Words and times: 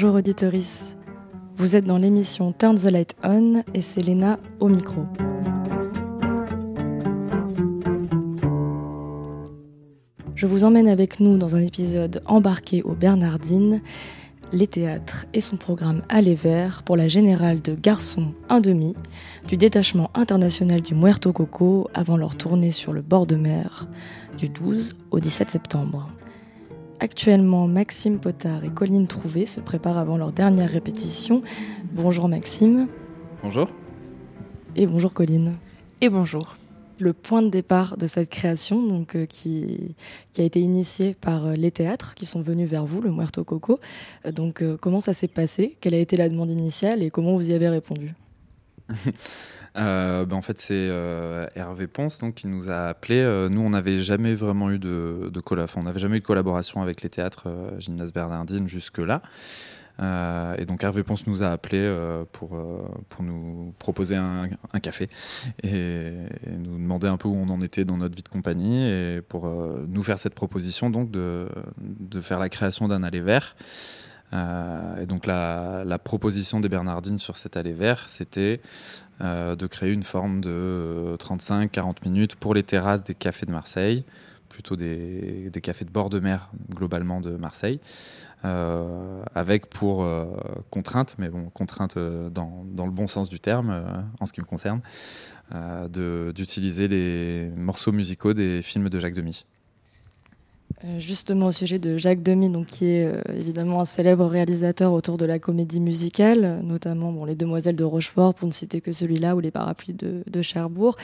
Bonjour 0.00 0.14
auditoris. 0.14 0.96
Vous 1.56 1.74
êtes 1.74 1.84
dans 1.84 1.98
l'émission 1.98 2.52
Turn 2.52 2.76
the 2.76 2.84
Light 2.84 3.16
On 3.24 3.64
et 3.74 3.80
c'est 3.80 4.00
Léna 4.00 4.38
au 4.60 4.68
micro. 4.68 5.06
Je 10.36 10.46
vous 10.46 10.62
emmène 10.62 10.86
avec 10.86 11.18
nous 11.18 11.36
dans 11.36 11.56
un 11.56 11.62
épisode 11.62 12.22
embarqué 12.26 12.80
aux 12.84 12.94
Bernardines, 12.94 13.82
les 14.52 14.68
théâtres 14.68 15.26
et 15.34 15.40
son 15.40 15.56
programme 15.56 16.02
Aller 16.08 16.36
Vert 16.36 16.84
pour 16.84 16.96
la 16.96 17.08
générale 17.08 17.60
de 17.60 17.74
Garçons 17.74 18.32
1,5 18.50 18.94
du 19.48 19.56
détachement 19.56 20.12
international 20.14 20.80
du 20.80 20.94
Muerto 20.94 21.32
Coco 21.32 21.88
avant 21.92 22.16
leur 22.16 22.36
tournée 22.36 22.70
sur 22.70 22.92
le 22.92 23.02
bord 23.02 23.26
de 23.26 23.34
mer 23.34 23.88
du 24.38 24.48
12 24.48 24.94
au 25.10 25.18
17 25.18 25.50
septembre. 25.50 26.08
Actuellement, 27.00 27.68
Maxime 27.68 28.18
Potard 28.18 28.64
et 28.64 28.70
Colline 28.70 29.06
Trouvé 29.06 29.46
se 29.46 29.60
préparent 29.60 29.98
avant 29.98 30.16
leur 30.16 30.32
dernière 30.32 30.68
répétition. 30.68 31.42
Bonjour 31.92 32.28
Maxime 32.28 32.88
Bonjour. 33.42 33.68
et 34.74 34.86
bonjour 34.86 35.12
Colline. 35.12 35.54
Et 36.00 36.08
bonjour. 36.08 36.56
Le 36.98 37.12
point 37.12 37.42
de 37.42 37.48
départ 37.50 37.96
de 37.96 38.08
cette 38.08 38.28
création, 38.28 38.84
donc, 38.84 39.14
euh, 39.14 39.24
qui, 39.26 39.94
qui 40.32 40.40
a 40.40 40.44
été 40.44 40.58
initiée 40.58 41.14
par 41.14 41.46
euh, 41.46 41.52
les 41.54 41.70
théâtres 41.70 42.14
qui 42.16 42.26
sont 42.26 42.42
venus 42.42 42.68
vers 42.68 42.84
vous, 42.84 43.00
le 43.00 43.12
Muerto 43.12 43.44
Coco. 43.44 43.78
Euh, 44.26 44.32
donc, 44.32 44.62
euh, 44.62 44.76
comment 44.76 44.98
ça 44.98 45.12
s'est 45.14 45.28
passé? 45.28 45.76
Quelle 45.80 45.94
a 45.94 45.98
été 45.98 46.16
la 46.16 46.28
demande 46.28 46.50
initiale 46.50 47.04
et 47.04 47.10
comment 47.10 47.34
vous 47.36 47.50
y 47.50 47.54
avez 47.54 47.68
répondu? 47.68 48.14
Euh, 49.78 50.24
ben, 50.24 50.36
en 50.36 50.42
fait, 50.42 50.58
c'est 50.58 50.74
euh, 50.74 51.46
Hervé 51.54 51.86
Ponce 51.86 52.18
donc, 52.18 52.34
qui 52.34 52.46
nous 52.46 52.70
a 52.70 52.88
appelé. 52.88 53.16
Euh, 53.16 53.48
nous, 53.48 53.60
on 53.60 53.70
n'avait 53.70 54.00
jamais 54.00 54.34
vraiment 54.34 54.70
eu 54.70 54.78
de, 54.78 55.30
de 55.32 55.42
on 55.76 55.82
n'avait 55.82 56.00
jamais 56.00 56.18
eu 56.18 56.20
de 56.20 56.24
collaboration 56.24 56.82
avec 56.82 57.02
les 57.02 57.08
théâtres 57.08 57.48
Gymnase 57.78 58.12
Bernardine 58.12 58.68
jusque-là. 58.68 59.22
Et 60.00 60.64
donc 60.64 60.84
Hervé 60.84 61.02
Ponce 61.02 61.26
nous 61.26 61.42
a 61.42 61.48
appelé 61.48 61.92
pour, 62.30 62.56
nous 63.20 63.74
proposer 63.80 64.14
un, 64.14 64.48
café 64.80 65.08
et, 65.64 66.12
nous 66.56 66.78
demander 66.78 67.08
un 67.08 67.16
peu 67.16 67.26
où 67.26 67.34
on 67.34 67.48
en 67.48 67.60
était 67.60 67.84
dans 67.84 67.96
notre 67.96 68.14
vie 68.14 68.22
de 68.22 68.28
compagnie 68.28 68.88
et 68.88 69.22
pour 69.22 69.48
nous 69.48 70.02
faire 70.04 70.20
cette 70.20 70.34
proposition 70.34 70.90
donc 70.90 71.10
de, 71.10 71.48
faire 72.20 72.38
la 72.38 72.48
création 72.48 72.86
d'un 72.86 73.02
aller 73.02 73.20
vert. 73.20 73.56
Et 74.32 75.06
donc 75.06 75.26
la, 75.26 75.82
la 75.84 75.98
proposition 75.98 76.60
des 76.60 76.68
Bernardines 76.68 77.18
sur 77.18 77.36
cet 77.36 77.56
aller 77.56 77.72
vert, 77.72 78.04
c'était 78.08 78.60
euh, 79.20 79.56
de 79.56 79.66
créer 79.66 79.92
une 79.92 80.02
forme 80.02 80.40
de 80.40 81.16
35-40 81.18 82.04
minutes 82.04 82.36
pour 82.36 82.54
les 82.54 82.62
terrasses 82.62 83.04
des 83.04 83.14
cafés 83.14 83.46
de 83.46 83.52
Marseille, 83.52 84.04
plutôt 84.48 84.76
des, 84.76 85.50
cafés 85.62 85.84
de 85.84 85.90
bord 85.90 86.10
de 86.10 86.20
mer 86.20 86.50
globalement 86.74 87.20
de 87.20 87.36
Marseille, 87.36 87.80
euh, 88.44 89.22
avec 89.34 89.66
pour 89.66 90.04
euh, 90.04 90.24
contrainte, 90.70 91.16
mais 91.18 91.28
bon, 91.28 91.50
contrainte 91.50 91.96
euh, 91.96 92.30
dans, 92.30 92.64
dans 92.64 92.86
le 92.86 92.92
bon 92.92 93.08
sens 93.08 93.28
du 93.28 93.40
terme 93.40 93.70
euh, 93.70 93.84
en 94.20 94.26
ce 94.26 94.32
qui 94.32 94.40
me 94.40 94.46
concerne, 94.46 94.80
euh, 95.54 96.32
d'utiliser 96.32 96.88
les 96.88 97.50
morceaux 97.56 97.92
musicaux 97.92 98.34
des 98.34 98.62
films 98.62 98.88
de 98.88 98.98
Jacques 98.98 99.14
Demy. 99.14 99.44
Euh, 100.84 100.98
Justement 100.98 101.46
au 101.46 101.52
sujet 101.52 101.78
de 101.78 101.98
Jacques 101.98 102.22
Demy, 102.22 102.50
donc, 102.50 102.66
qui 102.66 102.86
est 102.86 103.06
euh, 103.06 103.20
évidemment 103.34 103.80
un 103.80 103.84
célèbre 103.84 104.26
réalisateur 104.26 104.92
autour 104.92 105.16
de 105.18 105.26
la 105.26 105.38
comédie 105.38 105.80
musicale, 105.80 106.60
notamment 106.62 107.12
bon, 107.12 107.24
Les 107.24 107.34
Demoiselles 107.34 107.76
de 107.76 107.84
Rochefort, 107.84 108.34
pour 108.34 108.46
ne 108.46 108.52
citer 108.52 108.80
que 108.80 108.92
celui-là, 108.92 109.34
ou 109.34 109.40
Les 109.40 109.50
Parapluies 109.50 109.94
de, 109.94 110.42
Cherbourg. 110.42 110.96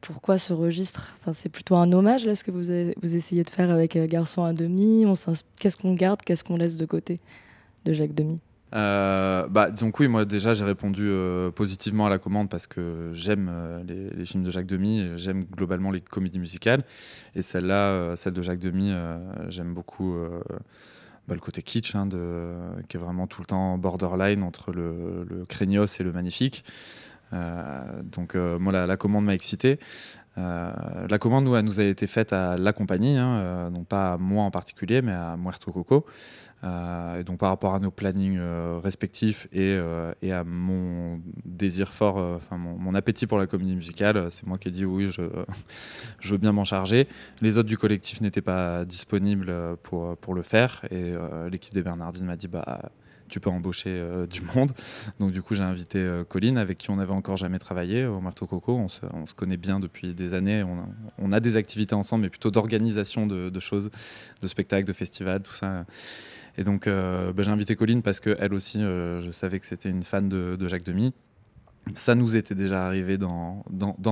Pourquoi 0.00 0.38
ce 0.38 0.52
registre? 0.52 1.16
Enfin, 1.20 1.32
C'est 1.32 1.48
plutôt 1.48 1.76
un 1.76 1.92
hommage, 1.92 2.24
là, 2.24 2.34
ce 2.34 2.44
que 2.44 2.50
vous, 2.50 2.72
vous 3.02 3.16
essayez 3.16 3.42
de 3.42 3.50
faire 3.50 3.70
avec 3.70 3.96
euh, 3.96 4.06
Garçon 4.06 4.44
à 4.44 4.52
demi. 4.52 5.04
Qu'est-ce 5.58 5.76
qu'on 5.76 5.94
garde, 5.94 6.20
qu'est-ce 6.22 6.44
qu'on 6.44 6.56
laisse 6.56 6.76
de 6.76 6.86
côté 6.86 7.20
de 7.84 7.92
Jacques 7.92 8.14
Demy? 8.14 8.40
Euh, 8.74 9.48
bah, 9.48 9.70
oui, 9.98 10.08
moi 10.08 10.24
déjà 10.24 10.54
j'ai 10.54 10.64
répondu 10.64 11.02
euh, 11.04 11.50
positivement 11.50 12.06
à 12.06 12.08
la 12.08 12.18
commande 12.18 12.48
parce 12.48 12.66
que 12.66 13.10
j'aime 13.14 13.50
euh, 13.52 13.82
les, 14.16 14.24
films 14.26 14.44
de 14.44 14.50
Jacques 14.50 14.66
Demy, 14.66 15.12
j'aime 15.16 15.44
globalement 15.44 15.90
les 15.90 16.00
comédies 16.00 16.38
musicales. 16.38 16.84
Et 17.34 17.42
celle-là, 17.42 17.88
euh, 17.88 18.16
celle 18.16 18.32
de 18.32 18.42
Jacques 18.42 18.60
Demy, 18.60 18.92
j'aime 19.48 19.74
beaucoup 19.74 20.14
bah, 21.28 21.34
le 21.34 21.40
côté 21.40 21.62
kitsch, 21.62 21.94
hein, 21.94 22.08
qui 22.88 22.96
est 22.96 23.00
vraiment 23.00 23.26
tout 23.26 23.40
le 23.40 23.46
temps 23.46 23.76
borderline 23.78 24.42
entre 24.42 24.72
le, 24.72 25.26
le 25.28 25.44
craignos 25.46 26.00
et 26.00 26.04
le 26.04 26.12
magnifique. 26.12 26.64
Donc 27.32 28.34
moi 28.34 28.72
la, 28.72 28.96
commande 28.96 29.24
m'a 29.24 29.34
excité. 29.34 29.78
La 30.36 31.18
commande 31.20 31.44
nous, 31.44 31.80
a 31.80 31.84
été 31.84 32.06
faite 32.06 32.32
à 32.32 32.56
la 32.56 32.72
compagnie, 32.72 33.16
hein, 33.16 33.70
non 33.70 33.84
pas 33.84 34.14
à 34.14 34.16
moi 34.16 34.44
en 34.44 34.50
particulier, 34.50 35.02
mais 35.02 35.12
à 35.12 35.36
Muerto 35.36 35.72
Coco. 35.72 36.06
Euh, 36.62 37.20
et 37.20 37.24
donc 37.24 37.38
par 37.38 37.48
rapport 37.48 37.74
à 37.74 37.80
nos 37.80 37.90
plannings 37.90 38.36
euh, 38.38 38.78
respectifs 38.82 39.48
et, 39.50 39.60
euh, 39.60 40.12
et 40.20 40.30
à 40.32 40.44
mon 40.44 41.22
désir 41.46 41.94
fort, 41.94 42.16
enfin 42.16 42.58
mon, 42.58 42.94
appétit 42.94 43.26
pour 43.26 43.38
la 43.38 43.46
comédie 43.46 43.74
musicale, 43.74 44.26
c'est 44.30 44.46
moi 44.46 44.58
qui 44.58 44.68
ai 44.68 44.70
dit 44.70 44.84
oui, 44.84 45.10
je, 45.10 45.22
veux 46.28 46.36
bien 46.36 46.52
m'en 46.52 46.64
charger. 46.64 47.08
Les 47.40 47.56
autres 47.56 47.68
du 47.68 47.78
collectif 47.78 48.20
n'étaient 48.20 48.42
pas 48.42 48.84
disponibles 48.84 49.52
pour, 49.82 50.34
le 50.34 50.42
faire 50.42 50.84
et 50.90 51.14
l'équipe 51.50 51.74
des 51.74 51.82
Bernardines 51.82 52.26
m'a 52.26 52.36
dit 52.36 52.46
bah 52.46 52.90
tu 53.28 53.40
peux 53.40 53.50
embaucher 53.50 54.04
du 54.28 54.42
monde. 54.42 54.72
Donc 55.18 55.32
du 55.32 55.42
coup 55.42 55.54
j'ai 55.54 55.62
invité 55.62 55.98
euh, 55.98 56.24
Colline 56.24 56.58
avec 56.58 56.78
qui 56.78 56.90
on 56.90 56.96
n'avait 56.96 57.12
encore 57.12 57.36
jamais 57.36 57.58
travaillé 57.58 58.04
au 58.04 58.20
Marteau 58.20 58.46
Coco. 58.46 58.76
On 58.76 58.88
se, 58.88 59.00
on 59.14 59.24
se 59.24 59.34
connaît 59.34 59.56
bien 59.56 59.80
depuis 59.80 60.14
des 60.14 60.34
années. 60.34 60.64
On 61.18 61.32
a, 61.32 61.40
des 61.40 61.56
activités 61.56 61.94
ensemble, 61.94 62.24
mais 62.24 62.30
plutôt 62.30 62.50
d'organisation 62.50 63.26
de 63.26 63.60
choses, 63.60 63.90
de 64.42 64.46
spectacles, 64.46 64.86
de 64.86 64.92
festivals, 64.92 65.42
tout 65.42 65.52
ça. 65.52 65.84
Et 66.58 66.64
donc, 66.64 66.86
euh, 66.86 67.32
bah, 67.32 67.42
j'ai 67.42 67.50
invité 67.50 67.76
Colline 67.76 68.02
parce 68.02 68.20
qu'elle 68.20 68.52
aussi, 68.54 68.82
euh, 68.82 69.20
je 69.20 69.30
savais 69.30 69.58
que 69.60 69.66
c'était 69.66 69.88
une 69.90 70.02
fan 70.02 70.28
de, 70.28 70.56
de 70.58 70.68
Jacques 70.68 70.84
Demy. 70.84 71.12
Ça 71.94 72.14
nous 72.14 72.36
était 72.36 72.54
déjà 72.54 72.86
arrivé 72.86 73.16
d'en 73.16 73.64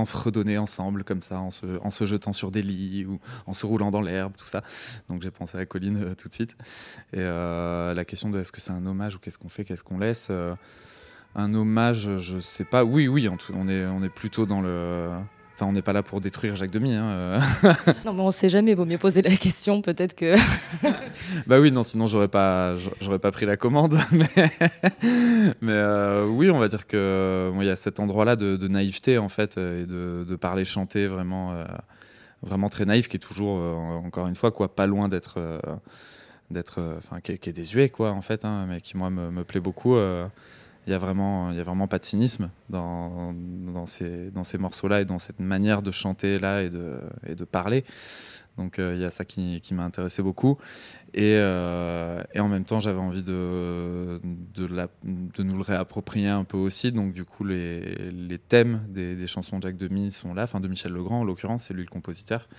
fredonner 0.05 0.57
ensemble, 0.57 1.03
comme 1.03 1.21
ça, 1.21 1.39
en 1.39 1.51
se, 1.51 2.05
jetant 2.05 2.33
sur 2.33 2.49
des 2.49 2.63
lits 2.63 3.05
ou 3.05 3.19
en 3.45 3.53
se 3.53 3.65
roulant 3.65 3.91
dans 3.91 4.01
l'herbe, 4.01 4.33
tout 4.35 4.47
ça. 4.47 4.63
Donc, 5.07 5.21
j'ai 5.21 5.29
pensé 5.31 5.57
à 5.57 5.65
Colline 5.65 5.97
euh, 6.03 6.15
tout 6.15 6.27
de 6.29 6.33
suite. 6.33 6.57
Et 7.13 7.21
la 7.21 8.03
question 8.05 8.29
de 8.31 8.39
est-ce 8.39 8.51
que 8.51 8.59
c'est 8.61 8.71
un 8.71 8.85
hommage 8.85 9.15
ou 9.15 9.19
qu'est-ce 9.19 9.37
qu'on 9.37 9.49
fait, 9.49 9.63
qu'est-ce 9.65 9.83
qu'on 9.83 9.99
laisse 9.99 10.31
Un 11.35 11.53
hommage, 11.53 12.17
je 12.17 12.39
sais 12.39 12.65
pas. 12.65 12.83
Oui, 12.83 13.07
oui, 13.07 13.27
en 13.27 13.37
tout- 13.37 13.53
on 13.55 13.67
est 13.69 14.09
plutôt 14.09 14.45
dans 14.47 14.61
le. 14.61 15.09
Enfin, 15.59 15.67
on 15.67 15.73
n'est 15.73 15.81
pas 15.81 15.91
là 15.91 16.03
pour 16.03 16.21
détruire 16.21 16.55
Jacques 16.55 16.71
Demy. 16.71 16.93
Hein, 16.93 17.03
euh. 17.09 17.39
Non, 18.05 18.13
mais 18.13 18.21
on 18.21 18.31
sait 18.31 18.47
jamais, 18.49 18.75
vaut 18.75 18.85
mieux 18.85 18.97
poser 18.97 19.21
la 19.21 19.35
question, 19.35 19.81
peut-être 19.81 20.15
que. 20.15 20.35
Bah 21.47 21.59
oui, 21.59 21.69
non, 21.69 21.83
sinon 21.83 22.07
j'aurais 22.07 22.29
pas, 22.29 22.75
j'aurais 23.01 23.19
pas 23.19 23.31
pris 23.31 23.45
la 23.45 23.57
commande. 23.57 23.97
Mais, 24.13 24.29
mais 25.61 25.71
euh, 25.73 26.25
oui, 26.27 26.49
on 26.49 26.59
va 26.59 26.69
dire 26.69 26.87
que 26.87 27.51
bon, 27.53 27.61
il 27.61 27.65
y 27.67 27.69
a 27.69 27.75
cet 27.75 27.99
endroit-là 27.99 28.37
de, 28.37 28.55
de 28.55 28.67
naïveté 28.69 29.17
en 29.17 29.27
fait 29.27 29.57
euh, 29.57 29.83
et 29.83 29.85
de, 29.85 30.23
de 30.29 30.35
parler 30.37 30.63
chanter 30.63 31.07
vraiment, 31.07 31.51
euh, 31.53 31.65
vraiment 32.41 32.69
très 32.69 32.85
naïf, 32.85 33.09
qui 33.09 33.17
est 33.17 33.19
toujours 33.19 33.57
euh, 33.59 33.73
encore 34.05 34.27
une 34.27 34.35
fois 34.35 34.51
quoi, 34.51 34.73
pas 34.73 34.87
loin 34.87 35.09
d'être, 35.09 35.39
d'être, 36.51 36.81
enfin, 36.99 37.19
qui, 37.19 37.33
est- 37.33 37.37
qui 37.37 37.49
est 37.49 37.53
désuet 37.53 37.89
quoi 37.89 38.11
en 38.11 38.21
fait, 38.21 38.45
hein, 38.45 38.65
mais 38.69 38.79
qui 38.79 38.95
moi 38.95 39.09
me, 39.09 39.29
me 39.29 39.43
plaît 39.43 39.59
beaucoup. 39.59 39.97
Euh, 40.89 40.91
il 40.91 40.91
y 40.91 40.95
a 40.95 40.97
vraiment, 40.97 41.51
il 41.51 41.57
y 41.57 41.59
a 41.59 41.63
vraiment 41.63 41.87
pas 41.87 41.99
de 41.99 42.05
cynisme 42.05 42.49
dans, 42.69 43.33
ces, 43.85 44.31
dans 44.31 44.43
ces 44.43 44.57
morceaux-là 44.57 45.01
et 45.01 45.05
dans 45.05 45.19
cette 45.19 45.39
manière 45.39 45.81
de 45.81 45.91
chanter 45.91 46.39
là 46.39 46.63
et 46.63 46.69
de, 46.69 47.45
parler. 47.45 47.83
Donc 48.57 48.77
euh, 48.77 48.93
il 48.93 49.01
y 49.01 49.05
a 49.05 49.09
ça 49.09 49.23
qui, 49.23 49.61
m'a 49.71 49.83
intéressé 49.83 50.21
beaucoup. 50.21 50.57
Et, 51.13 51.35
euh, 51.37 52.21
et 52.33 52.39
en 52.39 52.49
même 52.49 52.65
temps, 52.65 52.79
j'avais 52.79 52.99
envie 52.99 53.23
de, 53.23 54.19
nous 54.23 55.55
le 55.55 55.61
réapproprier 55.61 56.27
un 56.27 56.43
peu 56.43 56.57
aussi. 56.57 56.91
Donc 56.91 57.13
du 57.13 57.23
coup, 57.23 57.45
les, 57.45 58.39
thèmes 58.47 58.83
des, 58.89 59.27
chansons 59.27 59.57
de 59.57 59.63
Jacques 59.63 59.77
Demy 59.77 60.11
sont 60.11 60.33
là, 60.33 60.43
enfin 60.43 60.59
de 60.59 60.67
Michel 60.67 60.91
Legrand 60.91 61.21
en 61.21 61.23
l'occurrence, 61.23 61.65
c'est 61.65 61.73
lui 61.73 61.83
le 61.83 61.89
compositeur. 61.89 62.49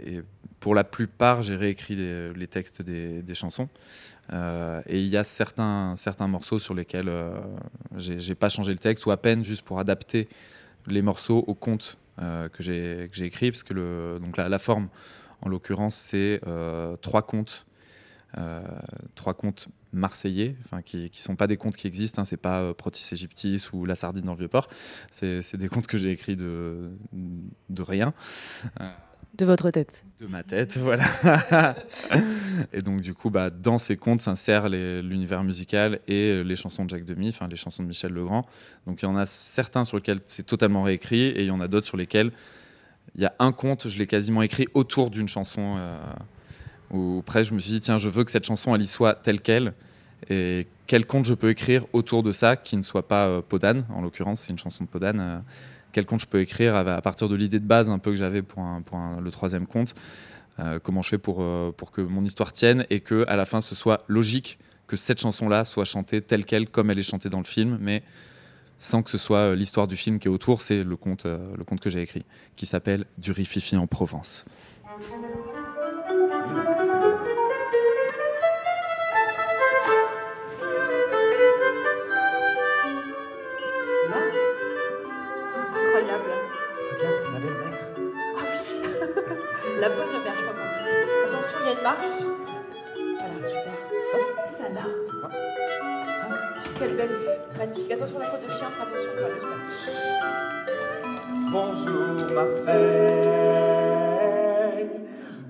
et 0.00 0.22
pour 0.62 0.74
la 0.74 0.84
plupart, 0.84 1.42
j'ai 1.42 1.56
réécrit 1.56 1.96
les, 1.96 2.46
textes 2.46 2.82
des, 2.82 3.34
chansons. 3.34 3.68
Et 4.30 5.00
il 5.00 5.08
y 5.08 5.16
a 5.16 5.24
certains, 5.24 5.94
certains 5.96 6.28
morceaux 6.28 6.58
sur 6.58 6.74
lesquels 6.74 7.10
j'ai 7.96 8.34
pas 8.34 8.48
changé 8.48 8.72
le 8.72 8.78
texte, 8.78 9.04
ou 9.06 9.10
à 9.10 9.16
peine 9.16 9.44
juste 9.44 9.62
pour 9.62 9.78
adapter 9.78 10.28
les 10.86 11.02
morceaux 11.02 11.44
au 11.46 11.54
conte 11.54 11.98
que 12.18 12.62
j'ai 12.62 13.10
écrit, 13.20 13.50
parce 13.50 13.62
que 13.62 13.74
le, 13.74 14.18
donc 14.20 14.36
la, 14.36 14.58
forme, 14.58 14.88
en 15.42 15.48
l'occurrence, 15.48 15.94
c'est 15.94 16.40
trois 17.02 17.22
contes 17.22 17.66
euh, 18.38 18.62
trois 19.14 19.34
contes 19.34 19.68
marseillais, 19.92 20.56
qui 20.86 20.96
ne 20.96 21.08
sont 21.12 21.36
pas 21.36 21.46
des 21.46 21.58
contes 21.58 21.76
qui 21.76 21.86
existent, 21.86 22.22
hein, 22.22 22.24
c'est 22.24 22.38
pas 22.38 22.62
euh, 22.62 22.72
Protis 22.72 23.12
Aegyptis 23.12 23.66
ou 23.74 23.84
La 23.84 23.94
Sardine 23.94 24.24
dans 24.24 24.32
le 24.32 24.38
Vieux-Port, 24.38 24.68
c'est 25.10 25.56
des 25.56 25.68
contes 25.68 25.86
que 25.86 25.98
j'ai 25.98 26.12
écrits 26.12 26.36
de, 26.36 26.92
de 27.12 27.82
rien. 27.82 28.14
Euh, 28.80 28.90
de 29.34 29.44
votre 29.44 29.70
tête. 29.70 30.04
De 30.20 30.26
ma 30.26 30.42
tête, 30.42 30.76
voilà. 30.82 31.04
et 32.72 32.82
donc, 32.82 33.00
du 33.00 33.14
coup, 33.14 33.30
bah, 33.30 33.50
dans 33.50 33.78
ces 33.78 33.96
contes 33.96 34.20
s'insèrent 34.20 34.68
l'univers 34.68 35.42
musical 35.42 36.00
et 36.06 36.44
les 36.44 36.56
chansons 36.56 36.84
de 36.84 36.90
Jacques 36.90 37.04
Demy, 37.04 37.30
enfin 37.30 37.48
les 37.48 37.56
chansons 37.56 37.82
de 37.82 37.88
Michel 37.88 38.12
Legrand. 38.12 38.46
Donc, 38.86 39.02
il 39.02 39.06
y 39.06 39.08
en 39.08 39.16
a 39.16 39.26
certains 39.26 39.84
sur 39.84 39.96
lesquels 39.96 40.20
c'est 40.28 40.46
totalement 40.46 40.82
réécrit 40.82 41.28
et 41.28 41.40
il 41.40 41.46
y 41.46 41.50
en 41.50 41.60
a 41.60 41.68
d'autres 41.68 41.86
sur 41.86 41.96
lesquels 41.96 42.30
il 43.14 43.22
y 43.22 43.26
a 43.26 43.34
un 43.38 43.52
conte, 43.52 43.88
je 43.88 43.98
l'ai 43.98 44.06
quasiment 44.06 44.42
écrit 44.42 44.68
autour 44.74 45.10
d'une 45.10 45.28
chanson 45.28 45.76
où 46.92 47.18
après 47.20 47.44
je 47.44 47.54
me 47.54 47.58
suis 47.58 47.72
dit 47.72 47.80
tiens 47.80 47.98
je 47.98 48.08
veux 48.08 48.24
que 48.24 48.30
cette 48.30 48.44
chanson 48.44 48.74
elle 48.74 48.82
y 48.82 48.86
soit 48.86 49.14
telle 49.14 49.40
qu'elle 49.40 49.72
et 50.30 50.68
quel 50.86 51.06
conte 51.06 51.24
je 51.24 51.34
peux 51.34 51.50
écrire 51.50 51.84
autour 51.92 52.22
de 52.22 52.32
ça 52.32 52.56
qui 52.56 52.76
ne 52.76 52.82
soit 52.82 53.08
pas 53.08 53.26
euh, 53.26 53.42
Podane 53.42 53.84
en 53.90 54.02
l'occurrence 54.02 54.40
c'est 54.40 54.52
une 54.52 54.58
chanson 54.58 54.84
de 54.84 54.88
Podane 54.88 55.20
euh, 55.20 55.38
quel 55.92 56.06
conte 56.06 56.22
je 56.22 56.26
peux 56.26 56.40
écrire 56.40 56.74
à, 56.74 57.02
partir 57.02 57.28
de 57.28 57.34
l'idée 57.34 57.60
de 57.60 57.66
base 57.66 57.90
un 57.90 57.98
peu 57.98 58.10
que 58.10 58.16
j'avais 58.16 58.42
pour, 58.42 58.62
le 59.20 59.30
troisième 59.30 59.66
conte 59.66 59.94
euh, 60.58 60.78
comment 60.78 61.02
je 61.02 61.10
fais 61.10 61.18
pour, 61.18 61.44
pour 61.76 61.90
que 61.90 62.00
mon 62.00 62.24
histoire 62.24 62.52
tienne 62.52 62.86
et 62.90 63.00
que 63.00 63.24
à 63.28 63.36
la 63.36 63.44
fin 63.44 63.60
ce 63.60 63.74
soit 63.74 63.98
logique 64.08 64.58
que 64.86 64.96
cette 64.96 65.20
chanson 65.20 65.48
là 65.48 65.64
soit 65.64 65.84
chantée 65.84 66.20
telle 66.20 66.44
qu'elle 66.44 66.68
comme 66.68 66.90
elle 66.90 66.98
est 66.98 67.02
chantée 67.02 67.28
dans 67.28 67.38
le 67.38 67.44
film 67.44 67.78
mais 67.80 68.02
sans 68.78 69.02
que 69.02 69.10
ce 69.10 69.18
soit 69.18 69.54
l'histoire 69.54 69.86
du 69.86 69.96
film 69.96 70.18
qui 70.18 70.26
est 70.26 70.30
autour, 70.30 70.60
c'est 70.60 70.82
le 70.82 70.96
conte, 70.96 71.24
le 71.24 71.62
conte 71.64 71.78
que 71.78 71.88
j'ai 71.88 72.02
écrit, 72.02 72.24
qui 72.56 72.66
s'appelle 72.66 73.04
Du 73.16 73.30
rififi 73.30 73.76
en 73.76 73.86
Provence. 73.86 74.44
Marche. 91.82 92.06
Voilà, 92.94 93.34
super. 93.48 93.76
Oh 94.14 94.18
là 94.60 94.68
là. 94.68 94.84
Quelle 96.78 96.94
belle 96.96 97.08
vue. 97.08 97.58
Magnifique. 97.58 97.92
Attention, 97.92 98.18
la 98.18 98.26
côte 98.26 98.42
de 98.46 98.52
chien. 98.52 98.68
Attention, 98.80 99.10
voilà, 99.18 99.36
super. 99.36 99.56
Bonjour 101.52 102.30
Marseille. 102.34 102.98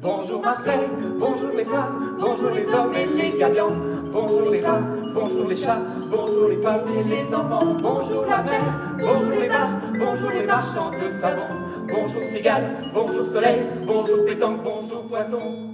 Bonjour 0.00 0.43
Marseille. 0.43 0.88
Bonjour 1.19 1.50
les 1.56 1.64
femmes. 1.64 2.17
Bonjour 2.19 2.50
les 2.50 2.67
hommes 2.67 2.94
et 2.94 3.06
les 3.06 3.38
gagnants. 3.38 3.76
Bonjour 4.12 4.50
les 4.50 4.61
rats. 4.64 4.81
Bonjour 5.14 5.49
les 5.49 5.56
chats. 5.56 5.81
Bonjour 6.11 6.49
les 6.49 6.62
femmes 6.62 6.88
et 6.96 7.05
les 7.05 7.34
enfants. 7.34 7.75
Bonjour 7.81 8.26
la 8.26 8.43
mer. 8.43 8.62
Bonjour 8.99 9.31
les 9.31 9.49
bars. 9.49 9.70
Bonjour 9.99 10.31
les 10.31 10.44
marchands 10.44 10.90
de 10.90 11.08
savon. 11.08 11.73
Bonjour 11.93 12.23
cigale, 12.23 12.76
bonjour 12.94 13.26
soleil, 13.26 13.67
bonjour 13.84 14.25
pétanque, 14.25 14.62
bonjour 14.62 15.02
poisson. 15.02 15.72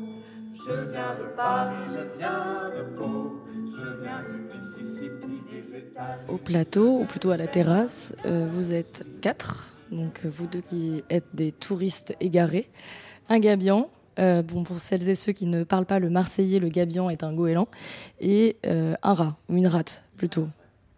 Je 0.69 0.75
viens 0.91 1.15
de 1.15 1.35
Paris, 1.35 1.77
je 1.89 2.19
viens 2.19 2.71
de 2.77 2.95
Pau, 2.95 3.41
je 3.55 4.03
viens 4.03 4.23
du 4.23 4.39
Mississippi, 4.53 5.41
des. 5.51 6.33
Au 6.33 6.37
plateau, 6.37 7.01
ou 7.01 7.05
plutôt 7.07 7.31
à 7.31 7.39
la 7.39 7.47
terrasse, 7.47 8.15
euh, 8.27 8.47
vous 8.53 8.75
êtes 8.75 9.07
quatre, 9.23 9.73
donc 9.91 10.21
euh, 10.25 10.31
vous 10.31 10.47
deux 10.47 10.61
qui 10.61 11.03
êtes 11.09 11.25
des 11.33 11.53
touristes 11.53 12.15
égarés. 12.21 12.69
Un 13.31 13.39
gabian, 13.39 13.89
euh, 14.19 14.43
bon, 14.43 14.63
pour 14.63 14.79
celles 14.79 15.09
et 15.09 15.15
ceux 15.15 15.33
qui 15.33 15.47
ne 15.47 15.65
parlent 15.65 15.87
pas 15.87 16.01
le 16.01 16.11
marseillais, 16.11 16.59
le 16.59 16.69
gabian 16.69 17.09
est 17.09 17.25
un 17.25 17.33
goéland. 17.33 17.69
Et 18.21 18.59
un 18.65 19.15
rat, 19.15 19.39
ou 19.49 19.57
une 19.57 19.69
rate 19.69 20.05
plutôt. 20.19 20.49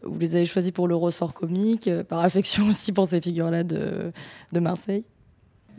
Vous 0.03 0.19
les 0.19 0.35
avez 0.35 0.47
choisis 0.47 0.73
pour 0.73 0.89
le 0.89 0.97
ressort 0.97 1.33
comique, 1.33 1.89
par 2.09 2.21
affection 2.21 2.67
aussi 2.71 2.91
pour 2.91 3.07
ces 3.07 3.21
figures-là 3.21 3.63
de, 3.63 4.11
de 4.51 4.61
Marseille 4.61 5.05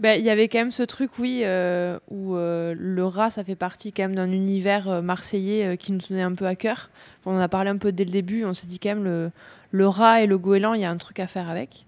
bah, 0.01 0.17
y 0.17 0.29
avait 0.29 0.47
quand 0.47 0.57
même 0.57 0.71
ce 0.71 0.83
truc, 0.83 1.11
oui, 1.19 1.41
euh, 1.43 1.97
où 2.09 2.35
euh, 2.35 2.75
le 2.77 3.05
rat, 3.05 3.29
ça 3.29 3.43
fait 3.43 3.55
partie 3.55 3.93
quand 3.93 4.03
même 4.03 4.15
d'un 4.15 4.31
univers 4.31 5.01
marseillais 5.01 5.77
qui 5.77 5.91
nous 5.91 5.99
tenait 5.99 6.21
un 6.21 6.33
peu 6.33 6.45
à 6.45 6.55
cœur. 6.55 6.89
On 7.25 7.35
en 7.35 7.39
a 7.39 7.47
parlé 7.47 7.69
un 7.69 7.77
peu 7.77 7.91
dès 7.91 8.03
le 8.03 8.11
début, 8.11 8.43
on 8.43 8.53
s'est 8.53 8.67
dit 8.67 8.79
quand 8.79 8.89
même 8.89 9.03
le, 9.03 9.31
le 9.71 9.87
rat 9.87 10.21
et 10.21 10.27
le 10.27 10.37
goéland, 10.37 10.73
il 10.73 10.81
y 10.81 10.85
a 10.85 10.89
un 10.89 10.97
truc 10.97 11.19
à 11.19 11.27
faire 11.27 11.49
avec. 11.49 11.85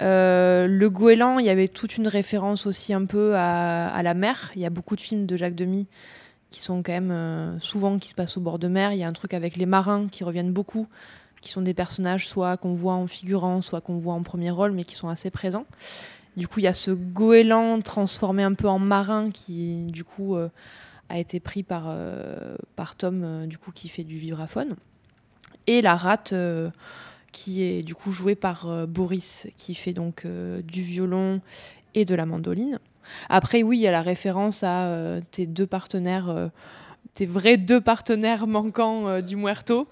le 0.00 0.88
goéland, 0.88 1.38
il 1.38 1.46
y 1.46 1.50
avait 1.50 1.68
toute 1.68 1.96
une 1.96 2.08
référence 2.08 2.66
aussi 2.66 2.92
un 2.92 3.04
peu 3.04 3.36
à, 3.36 3.88
à, 3.88 4.02
la 4.02 4.14
mer. 4.14 4.50
Il 4.56 4.62
y 4.62 4.66
a 4.66 4.70
beaucoup 4.70 4.96
de 4.96 5.00
films 5.00 5.26
de 5.26 5.36
Jacques 5.36 5.54
Demy 5.54 5.86
qui 6.50 6.60
sont 6.60 6.82
quand 6.82 6.92
même 6.92 7.58
souvent 7.60 7.98
qui 7.98 8.08
se 8.08 8.14
passent 8.14 8.36
au 8.36 8.40
bord 8.40 8.58
de 8.58 8.68
mer. 8.68 8.92
Il 8.92 8.98
y 8.98 9.04
a 9.04 9.08
un 9.08 9.12
truc 9.12 9.34
avec 9.34 9.56
les 9.56 9.66
marins 9.66 10.08
qui 10.10 10.24
reviennent 10.24 10.52
beaucoup 10.52 10.88
qui 11.46 11.52
sont 11.52 11.62
des 11.62 11.74
personnages 11.74 12.26
soit 12.26 12.56
qu'on 12.56 12.74
voit 12.74 12.94
en 12.94 13.06
figurant, 13.06 13.62
soit 13.62 13.80
qu'on 13.80 13.98
voit 13.98 14.14
en 14.14 14.22
premier 14.22 14.50
rôle, 14.50 14.72
mais 14.72 14.84
qui 14.84 14.96
sont 14.96 15.08
assez 15.08 15.30
présents. 15.30 15.66
Du 16.36 16.48
coup, 16.48 16.60
il 16.60 16.64
y 16.64 16.68
a 16.68 16.74
ce 16.74 16.90
goéland 16.90 17.80
transformé 17.80 18.42
un 18.42 18.52
peu 18.52 18.68
en 18.68 18.78
marin 18.78 19.30
qui, 19.30 19.84
du 19.86 20.04
coup, 20.04 20.36
euh, 20.36 20.50
a 21.08 21.18
été 21.18 21.40
pris 21.40 21.62
par, 21.62 21.84
euh, 21.88 22.56
Tom, 22.98 23.22
euh, 23.24 23.46
du 23.46 23.56
coup, 23.56 23.72
qui 23.72 23.88
fait 23.88 24.04
du 24.04 24.18
vibraphone. 24.18 24.76
Et 25.66 25.80
la 25.80 25.96
rate, 25.96 26.34
qui 27.32 27.62
est 27.62 27.82
du 27.82 27.96
coup 27.96 28.12
jouée 28.12 28.36
par 28.36 28.86
Boris, 28.86 29.48
qui 29.56 29.74
fait 29.74 29.92
donc 29.92 30.24
du 30.24 30.82
violon 30.82 31.40
et 31.94 32.04
de 32.04 32.14
la 32.14 32.24
mandoline. 32.24 32.78
Après, 33.28 33.64
oui, 33.64 33.78
il 33.78 33.80
y 33.80 33.88
a 33.88 33.90
la 33.90 34.02
référence 34.02 34.62
à 34.62 35.18
tes 35.32 35.46
deux 35.46 35.66
partenaires, 35.66 36.50
tes 37.14 37.26
vrais 37.26 37.56
deux 37.56 37.80
partenaires 37.80 38.46
manquants 38.46 39.20
du 39.20 39.34
Muerto. 39.34 39.88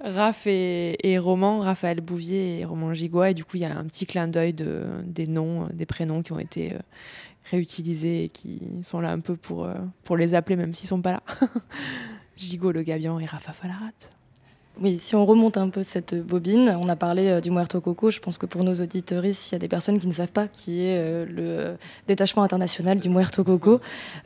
Raph 0.00 0.46
et, 0.46 1.18
Roman, 1.18 1.60
Raphaël 1.60 2.00
Bouvier 2.00 2.60
et 2.60 2.64
Roman 2.64 2.94
Gigois. 2.94 3.30
Et 3.30 3.34
du 3.34 3.44
coup, 3.44 3.56
il 3.56 3.62
y 3.62 3.64
a 3.64 3.76
un 3.76 3.84
petit 3.84 4.06
clin 4.06 4.28
d'œil 4.28 4.52
de, 4.52 4.84
des 5.04 5.26
noms, 5.26 5.68
des 5.72 5.86
prénoms 5.86 6.22
qui 6.22 6.32
ont 6.32 6.38
été 6.38 6.74
euh, 6.74 6.78
réutilisés 7.50 8.24
et 8.24 8.28
qui 8.28 8.60
sont 8.82 9.00
là 9.00 9.10
un 9.10 9.20
peu 9.20 9.36
pour, 9.36 9.64
euh, 9.64 9.74
les 10.16 10.34
appeler, 10.34 10.56
même 10.56 10.74
s'ils 10.74 10.88
sont 10.88 11.02
pas 11.02 11.12
là. 11.12 11.22
Gigot 12.36 12.70
le 12.70 12.82
Gabian 12.82 13.18
et 13.18 13.26
Rafa 13.26 13.52
Falarat. 13.52 13.90
Oui, 14.80 14.96
si 15.00 15.16
on 15.16 15.26
remonte 15.26 15.56
un 15.56 15.70
peu 15.70 15.82
cette 15.82 16.14
bobine, 16.14 16.78
on 16.80 16.88
a 16.88 16.94
parlé 16.94 17.26
euh, 17.26 17.40
du 17.40 17.50
Muerto 17.50 17.80
Coco. 17.80 18.12
Je 18.12 18.20
pense 18.20 18.38
que 18.38 18.46
pour 18.46 18.62
nos 18.62 18.74
auditeurs, 18.74 19.26
il 19.26 19.34
y 19.50 19.54
a 19.56 19.58
des 19.58 19.66
personnes 19.66 19.98
qui 19.98 20.06
ne 20.06 20.12
savent 20.12 20.30
pas 20.30 20.46
qui 20.46 20.84
est 20.84 20.96
euh, 20.98 21.26
le 21.26 21.76
détachement 22.06 22.44
international 22.44 23.00
du 23.00 23.08
Muerto 23.08 23.42
Coco. 23.42 23.80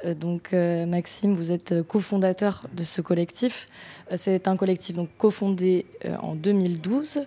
Euh, 0.05 0.13
donc, 0.13 0.53
Maxime, 0.53 1.33
vous 1.33 1.53
êtes 1.53 1.83
cofondateur 1.89 2.65
de 2.77 2.83
ce 2.83 3.01
collectif. 3.01 3.67
C'est 4.15 4.47
un 4.47 4.59
collectif 4.59 4.95
donc 4.95 5.09
cofondé 5.17 5.87
en 6.21 6.35
2012 6.35 7.23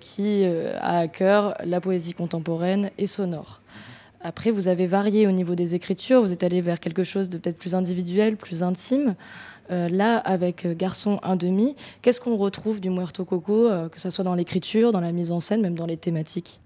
qui 0.00 0.44
a 0.46 0.98
à 0.98 1.08
cœur 1.08 1.54
la 1.62 1.82
poésie 1.82 2.14
contemporaine 2.14 2.90
et 2.96 3.06
sonore. 3.06 3.60
Après, 4.22 4.50
vous 4.50 4.68
avez 4.68 4.86
varié 4.86 5.26
au 5.26 5.30
niveau 5.30 5.54
des 5.54 5.74
écritures. 5.74 6.20
Vous 6.20 6.32
êtes 6.32 6.42
allé 6.42 6.60
vers 6.60 6.80
quelque 6.80 7.04
chose 7.04 7.28
de 7.28 7.38
peut-être 7.38 7.58
plus 7.58 7.74
individuel, 7.74 8.36
plus 8.36 8.62
intime. 8.62 9.14
Euh, 9.70 9.88
là, 9.88 10.18
avec 10.18 10.64
euh, 10.64 10.74
Garçon 10.74 11.18
1,5, 11.22 11.74
qu'est-ce 12.02 12.20
qu'on 12.20 12.36
retrouve 12.36 12.80
du 12.80 12.90
Muerto 12.90 13.24
Coco, 13.24 13.68
euh, 13.68 13.88
que 13.88 14.00
ce 14.00 14.10
soit 14.10 14.24
dans 14.24 14.34
l'écriture, 14.34 14.92
dans 14.92 15.00
la 15.00 15.12
mise 15.12 15.32
en 15.32 15.40
scène, 15.40 15.62
même 15.62 15.74
dans 15.74 15.86
les 15.86 15.96
thématiques? 15.96 16.60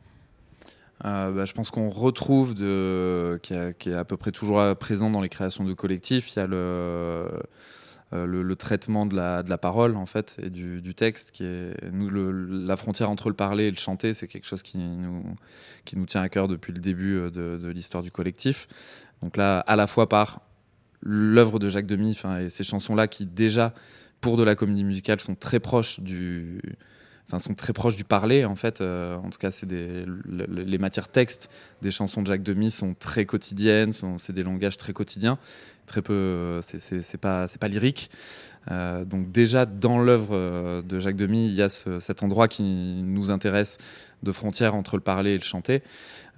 Bah, 1.02 1.47
je 1.47 1.52
pense 1.52 1.71
qu'on 1.71 1.88
retrouve, 1.88 2.54
qui, 2.54 3.54
est 3.54 3.95
à 3.95 4.04
peu 4.04 4.19
près 4.19 4.33
toujours 4.33 4.76
présent 4.76 5.09
dans 5.09 5.23
les 5.23 5.30
créations 5.30 5.64
de 5.64 5.73
collectifs, 5.73 6.37
il 6.37 6.40
y 6.40 6.42
a 6.42 6.47
le, 6.47 7.30
traitement 8.59 9.07
de 9.07 9.16
la, 9.16 9.59
parole 9.59 9.97
en 9.97 10.04
fait 10.04 10.37
et 10.42 10.50
du, 10.50 10.95
texte 10.95 11.33
nous 11.90 12.11
la 12.66 12.76
frontière 12.76 13.09
entre 13.09 13.30
le 13.30 13.35
parler 13.35 13.64
et 13.64 13.71
le 13.71 13.78
chanter 13.78 14.12
c'est 14.12 14.26
quelque 14.26 14.47
chose 14.47 14.62
qui 14.62 14.76
nous 14.76 16.07
tient 16.07 16.21
à 16.21 16.28
cœur 16.28 16.49
depuis 16.49 16.75
le 16.75 16.80
début 16.80 17.30
de 17.30 17.73
l'histoire 17.75 18.02
du 18.02 18.11
collectif. 18.11 18.69
Donc 19.23 19.38
là 19.38 19.61
à 19.61 19.76
la 19.76 19.87
fois 19.87 20.07
par 20.07 20.42
l'œuvre 21.02 21.59
de 21.59 21.69
Jacques 21.69 21.87
Demy 21.87 22.16
et 22.40 22.50
ces 22.50 22.64
chansons-là 22.64 23.09
qui 23.09 23.26
déjà 23.26 23.75
pour 24.21 24.37
de 24.37 24.42
la 24.42 24.54
comédie 24.54 24.85
musicale 24.85 25.21
sont 25.21 25.35
très 25.35 25.61
proches 25.61 26.00
du 26.00 26.61
sont 27.38 27.54
très 27.54 27.72
proches 27.72 27.96
du 27.96 28.04
parler 28.04 28.44
en 28.44 28.56
fait 28.56 28.80
euh, 28.80 29.16
en 29.16 29.30
tout 29.30 29.38
cas 29.38 29.50
c'est 29.50 29.66
des 29.66 30.04
les 30.26 30.78
matières 30.78 31.08
textes 31.08 31.50
des 31.82 31.90
chansons 31.90 32.22
de 32.22 32.26
Jacques 32.26 32.42
Demy 32.42 32.70
sont 32.70 32.94
très 32.99 33.25
quotidiennes 33.25 33.92
c'est 34.18 34.32
des 34.32 34.42
langages 34.42 34.76
très 34.76 34.92
quotidiens 34.92 35.38
très 35.87 36.02
peu 36.02 36.60
c'est 36.62 37.20
pas 37.20 37.49
c'est 37.49 37.60
pas 37.60 37.68
lyrique 37.68 38.10
donc 38.68 39.32
déjà 39.32 39.66
dans 39.66 39.99
l'œuvre 39.99 40.82
de 40.82 41.00
Jacques 41.00 41.16
Demy, 41.16 41.46
il 41.46 41.54
y 41.54 41.62
a 41.62 41.70
cet 41.70 42.22
endroit 42.22 42.46
qui 42.46 42.62
nous 42.62 43.30
intéresse 43.30 43.78
de 44.22 44.32
frontière 44.32 44.75
entre 44.75 44.96
le 44.96 45.02
parler 45.02 45.32
et 45.32 45.38
le 45.38 45.42
chanter. 45.42 45.82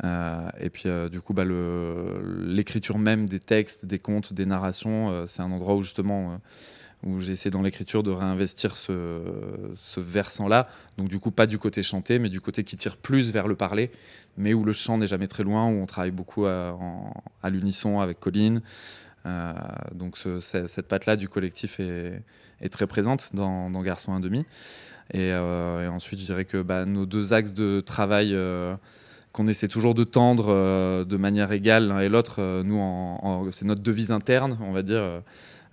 et 0.04 0.70
puis 0.72 0.88
du 1.10 1.20
coup, 1.20 1.34
bah, 1.34 1.42
l'écriture 1.44 2.98
même 2.98 3.28
des 3.28 3.40
textes, 3.40 3.86
des 3.86 3.98
contes, 3.98 4.32
des 4.32 4.46
narrations, 4.46 5.26
c'est 5.26 5.42
un 5.42 5.50
endroit 5.50 5.74
où 5.74 5.82
justement 5.82 6.38
où 7.04 7.20
j'ai 7.20 7.32
essayé 7.32 7.50
dans 7.50 7.62
l'écriture 7.62 8.02
de 8.02 8.10
réinvestir 8.10 8.76
ce, 8.76 9.20
versant-là. 9.96 10.68
Donc 10.98 11.08
du 11.08 11.18
coup, 11.18 11.30
pas 11.30 11.46
du 11.46 11.58
côté 11.58 11.82
chanté, 11.82 12.18
mais 12.18 12.28
du 12.28 12.40
côté 12.40 12.64
qui 12.64 12.76
tire 12.76 12.96
plus 12.96 13.32
vers 13.32 13.48
le 13.48 13.56
parler, 13.56 13.90
mais 14.36 14.54
où 14.54 14.64
le 14.64 14.72
chant 14.72 14.98
n'est 14.98 15.06
jamais 15.06 15.28
très 15.28 15.42
loin, 15.42 15.66
où 15.68 15.82
on 15.82 15.86
travaille 15.86 16.12
beaucoup 16.12 16.46
à, 16.46 16.76
l'unisson 17.50 18.00
avec 18.00 18.20
Colline. 18.20 18.62
Euh, 19.24 19.52
donc 19.94 20.16
cette 20.40 20.88
patte-là 20.88 21.16
du 21.16 21.28
collectif 21.28 21.80
est, 21.80 22.22
très 22.70 22.86
présente 22.86 23.30
dans, 23.34 23.70
dans 23.70 23.82
Garçon 23.82 24.18
1,5. 24.18 24.44
Et, 25.14 25.32
euh, 25.32 25.84
et 25.84 25.88
ensuite, 25.88 26.20
je 26.20 26.24
dirais 26.24 26.44
que 26.44 26.62
bah, 26.62 26.84
nos 26.84 27.04
deux 27.04 27.32
axes 27.32 27.52
de 27.52 27.80
travail 27.80 28.30
euh, 28.32 28.74
qu'on 29.32 29.46
essaie 29.48 29.68
toujours 29.68 29.94
de 29.94 30.04
tendre 30.04 31.04
de 31.04 31.16
manière 31.16 31.50
égale 31.50 31.88
l'un 31.88 32.00
et 32.00 32.08
l'autre, 32.08 32.62
nous, 32.62 33.50
c'est 33.50 33.64
notre 33.64 33.82
devise 33.82 34.12
interne, 34.12 34.58
on 34.60 34.72
va 34.72 34.82
dire 34.82 35.22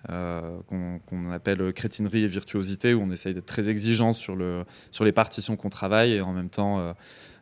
euh, 0.09 0.59
qu'on 0.67 1.29
appelle 1.31 1.73
crétinerie 1.73 2.23
et 2.23 2.27
virtuosité, 2.27 2.93
où 2.93 3.01
on 3.01 3.11
essaye 3.11 3.33
d'être 3.33 3.45
très 3.45 3.67
exigeant 3.67 4.13
sur, 4.13 4.35
le, 4.35 4.63
sur 4.91 5.03
les 5.03 5.11
partitions 5.11 5.57
qu'on 5.57 5.69
travaille 5.69 6.13
et 6.13 6.21
en 6.21 6.31
même 6.31 6.49
temps 6.49 6.79
euh, 6.79 6.93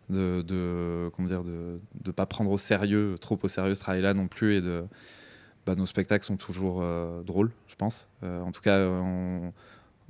de, 0.10 1.10
comment 1.16 1.28
dire, 1.28 1.44
de 1.44 1.80
ne 2.04 2.12
pas 2.12 2.26
prendre 2.26 2.50
au 2.50 2.58
sérieux, 2.58 3.16
trop 3.22 3.38
au 3.44 3.48
sérieux 3.48 3.76
ce 3.76 3.82
travail-là 3.82 4.16
non 4.16 4.28
plus. 4.28 4.58
Et 4.58 4.62
bah, 5.68 5.76
nos 5.76 5.86
spectacles 5.86 6.26
sont 6.26 6.38
toujours 6.38 6.80
euh, 6.82 7.22
drôles, 7.22 7.52
je 7.68 7.76
pense. 7.76 8.08
en 8.24 8.52
tout 8.52 8.62
cas, 8.62 8.88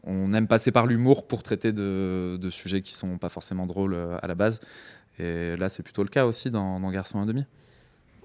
on, 0.05 0.33
aime 0.33 0.47
passer 0.47 0.71
par 0.71 0.87
l'humour 0.87 1.27
pour 1.27 1.43
traiter 1.43 1.73
de, 1.73 2.49
sujets 2.49 2.81
qui 2.81 2.93
sont 2.93 3.17
pas 3.17 3.29
forcément 3.29 3.65
drôles 3.65 3.95
à 3.95 4.25
la 4.25 4.35
base. 4.35 4.61
Et 5.19 5.57
là, 5.57 5.67
c'est 5.67 5.83
plutôt 5.83 6.03
le 6.03 6.09
cas 6.09 6.25
aussi 6.25 6.49
dans, 6.49 6.79
dans 6.79 6.91
Garçon 6.91 7.25
1,5. 7.25 7.43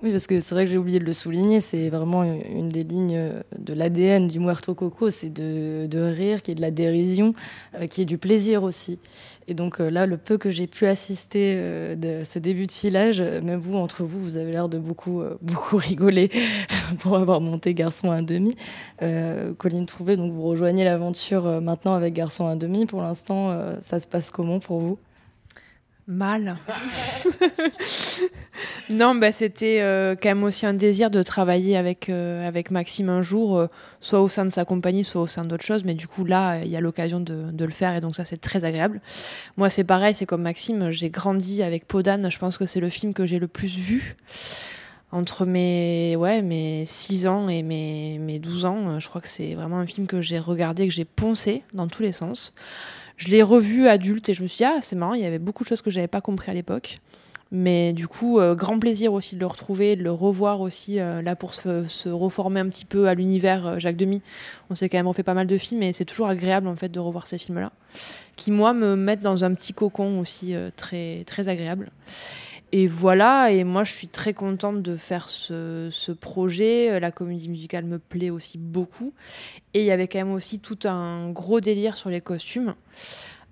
Oui, 0.02 0.11
parce 0.11 0.26
que 0.26 0.40
c'est 0.40 0.56
vrai 0.56 0.64
que 0.64 0.71
j'ai 0.73 0.78
oublié 0.78 0.99
de 0.99 1.04
le 1.04 1.12
souligner, 1.12 1.61
c'est 1.61 1.88
vraiment 1.88 2.25
une 2.25 2.66
des 2.66 2.82
lignes 2.82 3.35
de 3.56 3.73
l'ADN 3.73 4.26
du 4.26 4.40
Muerto 4.40 4.75
Coco, 4.75 5.11
c'est 5.11 5.32
de, 5.32 5.87
de, 5.87 6.00
rire, 6.00 6.42
qui 6.42 6.50
est 6.50 6.54
de 6.56 6.61
la 6.61 6.73
dérision, 6.73 7.37
euh, 7.76 7.87
qui 7.87 8.02
est 8.02 8.04
du 8.04 8.18
plaisir 8.18 8.64
aussi. 8.64 8.99
Et 9.47 9.54
donc 9.54 9.80
euh, 9.80 9.90
là, 9.90 10.06
le 10.06 10.16
peu 10.16 10.38
que 10.38 10.50
j'ai 10.50 10.66
pu 10.66 10.87
assister 10.87 11.54
euh, 11.54 11.94
de 11.94 12.25
ce 12.25 12.40
début 12.40 12.66
de 12.66 12.73
filage, 12.73 13.21
même 13.21 13.61
vous, 13.61 13.76
entre 13.76 14.02
vous, 14.02 14.21
vous 14.21 14.37
avez 14.38 14.50
l'air 14.50 14.68
de 14.68 14.78
beaucoup, 14.78 15.23
beaucoup 15.40 15.76
rigoler 15.76 16.32
pour 16.99 17.16
avoir 17.16 17.40
monté 17.40 17.73
Garçon 17.73 18.11
à 18.11 18.23
demi. 18.23 18.56
Colline 19.59 19.87
Trouvé, 19.87 20.16
donc 20.16 20.32
vous 20.32 20.42
rejoignez 20.42 20.82
l'aventure 20.82 21.61
maintenant 21.61 21.94
avec 21.94 22.12
Garçon 22.12 22.49
à 22.49 22.56
demi. 22.56 22.87
Pour 22.87 23.02
l'instant, 23.02 23.56
ça 23.80 24.00
se 24.00 24.09
passe 24.09 24.32
comment 24.32 24.59
pour 24.59 24.80
vous? 24.80 24.99
Mal. 26.09 26.54
non, 28.90 29.14
bah, 29.14 29.30
c'était 29.30 29.80
euh, 29.80 30.16
quand 30.21 30.30
même 30.30 30.42
aussi 30.42 30.66
un 30.66 30.75
désir 30.75 31.12
de 31.12 31.23
travailler 31.23 31.76
avec, 31.76 32.09
euh, 32.09 32.47
avec 32.47 32.73
Maxime 32.73 33.09
un 33.09 33.23
jour, 33.23 33.56
euh, 33.56 33.66
soit 34.00 34.21
au 34.21 34.28
sein 34.28 34.44
de 34.44 34.50
sa 34.50 34.64
compagnie, 34.64 35.04
soit 35.04 35.23
au 35.23 35.26
sein 35.28 35.44
d'autres 35.44 35.64
choses. 35.64 35.85
Mais 35.85 35.94
du 35.94 36.09
coup, 36.09 36.25
là, 36.25 36.64
il 36.64 36.71
y 36.71 36.76
a 36.76 36.80
l'occasion 36.80 37.21
de, 37.21 37.52
le 37.56 37.71
faire 37.71 37.94
et 37.94 38.00
donc 38.00 38.16
ça, 38.16 38.25
c'est 38.25 38.40
très 38.40 38.64
agréable. 38.64 39.00
Moi, 39.56 39.71
c'est 39.71 39.85
pareil, 39.85 40.14
c'est 40.16 40.26
comme 40.26 40.42
Maxime, 40.42 40.90
j'ai 40.90 41.09
grandi 41.09 41.62
avec 41.62 41.87
Podane. 41.87 42.30
Je 42.30 42.38
pense 42.38 42.59
que 42.59 42.66
c'est 42.66 42.80
le 42.80 42.88
film 42.88 43.14
que 43.14 43.25
j'ai 43.25 43.38
le 43.38 43.49
plus 43.49 43.76
vu. 43.76 44.16
Entre 45.12 45.44
mes, 45.44 46.16
ouais, 46.16 46.42
mes 46.42 46.85
6 46.87 47.26
ans 47.28 47.49
et 47.49 47.62
mes, 47.62 48.18
mes 48.18 48.38
12 48.38 48.64
ans, 48.64 48.99
je 48.99 49.09
crois 49.09 49.21
que 49.21 49.28
c'est 49.28 49.54
vraiment 49.54 49.78
un 49.78 49.87
film 49.87 50.06
que 50.06 50.23
j'ai 50.23 50.38
regardé, 50.38 50.88
que 50.88 50.94
j'ai 50.94 51.04
poncé 51.04 51.62
dans 51.75 51.87
tous 51.87 52.02
les 52.02 52.12
sens. 52.12 52.54
Je 53.16 53.28
l'ai 53.28 53.42
revu 53.42 53.88
adulte 53.88 54.28
et 54.28 54.35
je 54.35 54.42
me 54.42 54.47
suis 54.47 54.59
dit, 54.59 54.64
ah, 54.64 54.78
c'est 54.81 54.97
marrant, 54.97 55.14
il 55.14 55.23
y 55.23 55.26
avait 55.26 55.38
beaucoup 55.38 55.64
de 55.64 55.69
choses 55.69 55.83
que 55.83 55.90
je 55.90 55.97
n'avais 55.97 56.09
pas 56.09 56.21
compris 56.21 56.50
à 56.50 56.54
l'époque. 56.54 57.00
Mais 57.54 57.92
du 57.92 58.09
coup, 58.09 58.40
euh, 58.40 58.54
grand 58.54 58.78
plaisir 58.78 59.12
aussi 59.12 59.35
de 59.35 59.40
le 59.40 59.47
retrouver, 59.47 59.95
de 59.95 60.02
le 60.02 60.11
revoir 60.11 60.62
aussi, 60.62 60.99
euh, 60.99 61.21
là 61.21 61.37
pour 61.37 61.52
se, 61.52 62.09
reformer 62.09 62.61
un 62.61 62.69
petit 62.71 62.87
peu 62.87 63.09
à 63.09 63.14
l'univers 63.14 63.66
euh, 63.66 63.78
Jacques 63.78 63.99
Demy. 63.99 64.23
On 64.71 64.75
s'est 64.75 64.88
quand 64.88 64.97
même 64.97 65.12
fait 65.12 65.23
pas 65.23 65.35
mal 65.35 65.47
de 65.47 65.59
films 65.59 65.83
et 65.83 65.92
c'est 65.92 66.07
toujours 66.07 66.28
agréable 66.28 66.66
en 66.66 66.76
fait 66.76 66.88
de 66.88 66.99
revoir 66.99 67.26
ces 67.26 67.37
films-là, 67.37 67.71
qui 68.37 68.52
moi 68.52 68.73
me 68.73 68.97
mettent 68.97 69.21
dans 69.21 69.45
un 69.45 69.52
petit 69.52 69.75
cocon 69.75 70.19
aussi 70.19 70.54
très, 70.76 71.25
très 71.26 71.49
agréable. 71.50 71.90
Et 72.74 72.86
voilà, 72.86 73.50
et 73.50 73.64
moi 73.64 73.84
je 73.84 73.92
suis 73.92 74.08
très 74.08 74.32
contente 74.32 74.80
de 74.80 74.96
faire 74.96 75.28
ce, 75.28 76.12
projet. 76.12 76.98
La 77.00 77.12
comédie 77.12 77.50
musicale 77.50 77.84
me 77.84 77.98
plaît 77.98 78.30
aussi 78.30 78.56
beaucoup. 78.56 79.12
Et 79.74 79.80
il 79.80 79.84
y 79.84 79.90
avait 79.90 80.08
quand 80.08 80.18
même 80.18 80.32
aussi 80.32 80.58
tout 80.58 80.78
un 80.84 81.30
gros 81.30 81.60
délire 81.60 81.98
sur 81.98 82.08
les 82.08 82.22
costumes. 82.22 82.74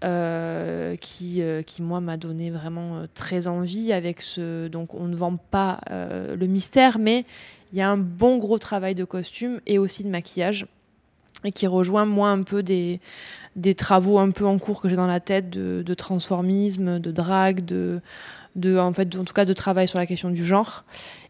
Euh, 0.03 0.97
qui, 0.97 1.43
euh, 1.43 1.61
qui 1.61 1.83
moi 1.83 2.01
m'a 2.01 2.17
donné 2.17 2.51
vraiment 2.51 2.97
euh, 2.97 3.07
très 3.13 3.49
envie 3.49 3.93
avec 3.93 4.23
ce 4.23 4.67
donc 4.69 4.95
on 4.95 5.05
ne 5.05 5.15
vend 5.15 5.37
pas 5.37 5.79
le 5.91 6.47
mystère 6.47 6.99
mais 6.99 7.27
il 7.71 7.79
y 7.79 7.83
a 7.83 7.91
un 7.91 7.99
bon 7.99 8.39
gros 8.39 8.59
travail 8.59 8.95
de 8.95 9.05
costume 9.05 9.61
et 9.67 9.79
aussi 9.79 10.03
de 10.03 10.09
maquillage 10.09 10.67
et 11.45 11.53
qui 11.53 11.67
rejoint 11.67 12.07
moi 12.07 12.31
un 12.31 12.45
peu 12.45 12.63
des, 12.63 12.99
des 13.57 13.75
travaux 13.75 14.19
un 14.19 14.31
peu 14.31 14.47
en 14.47 14.59
cours 14.59 14.81
que 14.81 14.89
j'ai 14.89 14.97
dans 14.97 15.07
la 15.07 15.21
tête 15.21 15.51
de, 15.51 15.83
de 15.85 15.95
transformisme, 15.95 16.99
de 16.99 17.11
drague, 17.11 17.63
de, 17.67 18.01
de, 18.57 18.79
en 18.79 18.93
fait, 18.93 19.15
en 19.17 19.25
tout 19.25 19.35
cas 19.35 19.45
de 19.45 19.53
travail 19.53 19.89
sur 19.89 19.99
la 19.99 20.07
question 20.07 20.31
du 20.31 20.45
genre, 20.45 20.85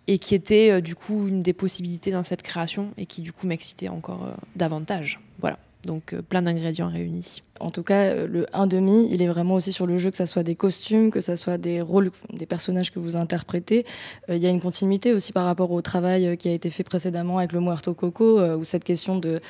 et 0.07 0.19
qui 0.19 0.35
était 0.35 0.71
euh, 0.71 0.81
du 0.81 0.95
coup 0.95 1.29
une 1.29 1.43
des 1.43 1.53
possibilités 1.53 2.11
dans 2.11 2.23
cette 2.23 2.43
création, 2.43 2.91
et 2.99 3.07
qui 3.07 3.23
du 3.23 3.33
coup 3.33 3.47
m'excitait 3.47 3.89
encore 3.89 4.25
euh, 4.25 4.33
davantage. 4.57 5.21
Voilà. 5.39 5.59
Donc 5.85 6.13
euh, 6.13 6.21
plein 6.21 6.43
d'ingrédients 6.43 6.89
réunis. 6.89 7.43
En 7.59 7.71
tout 7.71 7.83
cas, 7.83 8.15
le 8.27 8.45
1,5, 8.55 9.09
il 9.11 9.21
est 9.21 9.27
vraiment 9.27 9.55
aussi 9.55 9.71
sur 9.71 9.87
le 9.87 9.99
jeu, 9.99 10.11
que 10.11 10.17
ce 10.17 10.25
soit 10.25 10.43
des 10.43 10.55
costumes, 10.55 11.11
que 11.11 11.21
ce 11.21 11.37
soit 11.37 11.59
des 11.59 11.83
rôles, 11.83 12.11
des 12.33 12.47
personnages 12.47 12.91
que 12.91 12.99
vous 12.99 13.17
interprétez. 13.17 13.85
Il 14.31 14.39
y 14.39 14.47
a 14.47 14.49
une 14.49 14.63
continuité 14.63 15.13
aussi 15.13 15.35
par 15.35 15.45
rapport 15.45 15.71
au 15.71 15.83
travail 15.83 16.39
qui 16.39 16.49
a 16.49 16.53
été 16.53 16.71
fait 16.71 16.85
précédemment 16.85 17.37
avec 17.37 17.53
le 17.53 17.61
Muerto 17.61 17.93
Coco, 17.93 18.41
où 18.41 18.65
cette 18.65 18.83
question 18.83 19.19
de 19.19 19.43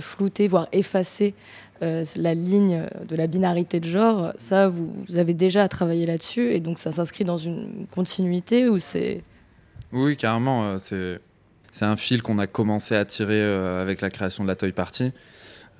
flouter, 0.00 0.48
voire 0.48 0.66
effacer 0.72 1.34
euh, 1.82 2.04
la 2.16 2.34
ligne 2.34 2.84
de 3.06 3.16
la 3.16 3.26
binarité 3.26 3.80
de 3.80 3.88
genre, 3.88 4.32
ça, 4.36 4.68
vous, 4.68 4.94
avez 5.16 5.34
déjà 5.34 5.68
travaillé 5.68 6.06
là-dessus, 6.06 6.52
et 6.52 6.60
donc 6.60 6.78
ça 6.78 6.90
s'inscrit 6.90 7.24
dans 7.24 7.36
une 7.36 7.86
continuité 7.94 8.68
ou 8.68 8.78
c'est... 8.78 9.22
Oui, 9.92 10.16
carrément. 10.16 10.64
Euh, 10.64 10.78
c'est, 10.78 11.84
un 11.84 11.96
fil 11.96 12.22
qu'on 12.22 12.38
a 12.38 12.46
commencé 12.46 12.96
à 12.96 13.04
tirer 13.04 13.42
euh, 13.42 13.82
avec 13.82 14.00
la 14.00 14.08
création 14.08 14.42
de 14.44 14.48
la 14.48 14.56
Toy 14.56 14.72
Party. 14.72 15.12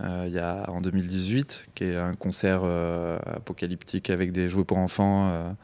y 0.00 0.38
a 0.38 0.68
en 0.68 0.82
2018, 0.82 1.68
qui 1.74 1.84
est 1.84 1.96
un 1.96 2.12
concert 2.12 2.64
apocalyptique 2.64 4.10
avec 4.10 4.32
des 4.32 4.50
jouets 4.50 4.64
pour 4.64 4.78
enfants 4.78 5.56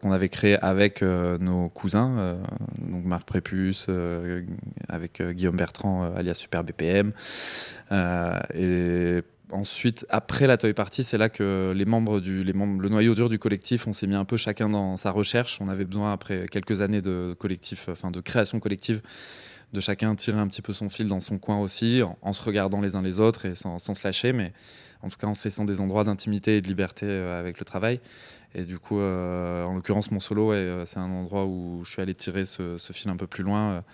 qu'on 0.00 0.10
avait 0.10 0.28
créé 0.28 0.58
avec 0.62 1.02
nos 1.02 1.68
cousins, 1.70 2.36
donc 2.78 3.04
Marc 3.06 3.24
Prépuce, 3.26 3.86
avec 4.88 5.22
Guillaume 5.22 5.56
Bertrand, 5.56 6.12
alias 6.14 6.34
Super 6.34 6.62
BPM. 6.62 7.12
et 8.54 9.22
ensuite, 9.58 10.06
après 10.08 10.46
la 10.46 10.56
Toy 10.56 10.72
Party, 10.72 11.02
c'est 11.02 11.18
là 11.18 11.28
que 11.28 11.72
les 11.74 11.84
membres 11.84 12.20
du, 12.20 12.44
le 12.44 12.88
noyau 12.88 13.14
dur 13.14 13.28
du 13.28 13.38
collectif, 13.38 13.86
on 13.86 13.92
s'est 13.92 14.06
mis 14.06 14.14
un 14.14 14.24
peu 14.24 14.36
chacun 14.36 14.70
dans 14.70 14.96
sa 14.96 15.10
recherche. 15.10 15.60
On 15.60 15.68
avait 15.68 15.84
besoin, 15.84 16.12
après 16.12 16.46
quelques 16.50 16.80
années 16.80 17.02
de 17.02 17.34
collectif, 17.38 17.88
enfin 17.88 18.10
de 18.10 18.20
création 18.20 18.60
collective, 18.60 19.02
de 19.72 19.80
chacun 19.80 20.14
tirer 20.14 20.38
un 20.38 20.46
petit 20.48 20.62
peu 20.62 20.72
son 20.72 20.88
fil 20.88 21.08
dans 21.08 21.20
son 21.20 21.38
coin 21.38 21.58
aussi, 21.58 22.02
en, 22.22 22.32
se 22.32 22.42
regardant 22.42 22.80
les 22.80 22.96
uns 22.96 23.02
les 23.02 23.20
autres 23.20 23.44
et 23.44 23.54
sans, 23.54 23.78
se 23.78 24.06
lâcher, 24.06 24.32
mais 24.32 24.52
en 25.02 25.08
tout 25.08 25.16
cas 25.16 25.26
en 25.26 25.34
se 25.34 25.44
laissant 25.44 25.64
des 25.64 25.80
endroits 25.80 26.04
d'intimité 26.04 26.56
et 26.56 26.60
de 26.60 26.68
liberté 26.68 27.06
euh, 27.06 27.38
avec 27.38 27.58
le 27.58 27.64
travail. 27.64 28.00
Et 28.54 28.64
du 28.64 28.78
coup, 28.78 28.98
euh, 28.98 29.64
en 29.64 29.74
l'occurrence, 29.74 30.10
mon 30.10 30.20
solo, 30.20 30.52
euh, 30.52 30.84
c'est 30.86 30.98
un 30.98 31.10
endroit 31.10 31.44
où 31.44 31.82
je 31.84 31.90
suis 31.90 32.00
allé 32.00 32.14
tirer 32.14 32.44
ce, 32.46 32.78
fil 32.92 33.10
un 33.10 33.16
peu 33.16 33.26
plus 33.26 33.44
loin 33.44 33.84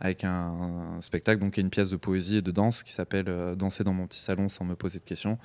avec 0.00 0.24
un, 0.24 0.96
spectacle, 1.00 1.40
donc 1.40 1.56
une 1.56 1.70
pièce 1.70 1.90
de 1.90 1.96
poésie 1.96 2.38
et 2.38 2.42
de 2.42 2.50
danse 2.50 2.82
qui 2.82 2.92
s'appelle 2.92 3.26
euh, 3.28 3.54
Danser 3.54 3.84
dans 3.84 3.92
mon 3.92 4.06
petit 4.06 4.20
salon 4.20 4.48
sans 4.48 4.64
me 4.64 4.74
poser 4.74 4.98
de 4.98 5.04
questions 5.04 5.38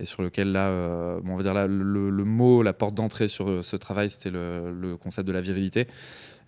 et 0.00 0.04
sur 0.04 0.22
lequel 0.22 0.50
là, 0.50 0.66
euh, 0.68 1.20
on 1.24 1.36
va 1.36 1.42
dire 1.44 1.54
là, 1.54 1.68
le, 1.68 2.10
mot, 2.24 2.62
la 2.62 2.72
porte 2.72 2.94
d'entrée 2.94 3.28
sur 3.28 3.48
euh, 3.48 3.62
ce 3.62 3.76
travail, 3.76 4.10
c'était 4.10 4.30
le, 4.30 4.96
concept 5.00 5.28
de 5.28 5.32
la 5.32 5.40
virilité. 5.40 5.86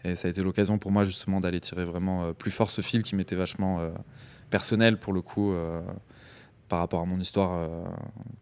Et 0.05 0.17
ça 0.17 0.29
a 0.29 0.31
été 0.31 0.43
l'occasion 0.43 0.79
pour 0.79 0.91
moi 0.91 1.05
justement 1.05 1.41
d'aller 1.41 1.61
tirer 1.61 1.85
vraiment 1.85 2.33
plus 2.33 2.51
fort 2.51 2.71
ce 2.71 2.81
fil 2.81 3.03
qui 3.03 3.17
m'était 3.17 3.35
vachement 3.35 3.81
personnel 4.51 4.99
pour 4.99 5.13
le 5.13 5.21
coup 5.21 5.53
par 6.69 6.81
rapport 6.81 7.01
à 7.01 7.05
mon 7.05 7.19
histoire 7.19 7.53
euh, 7.55 7.85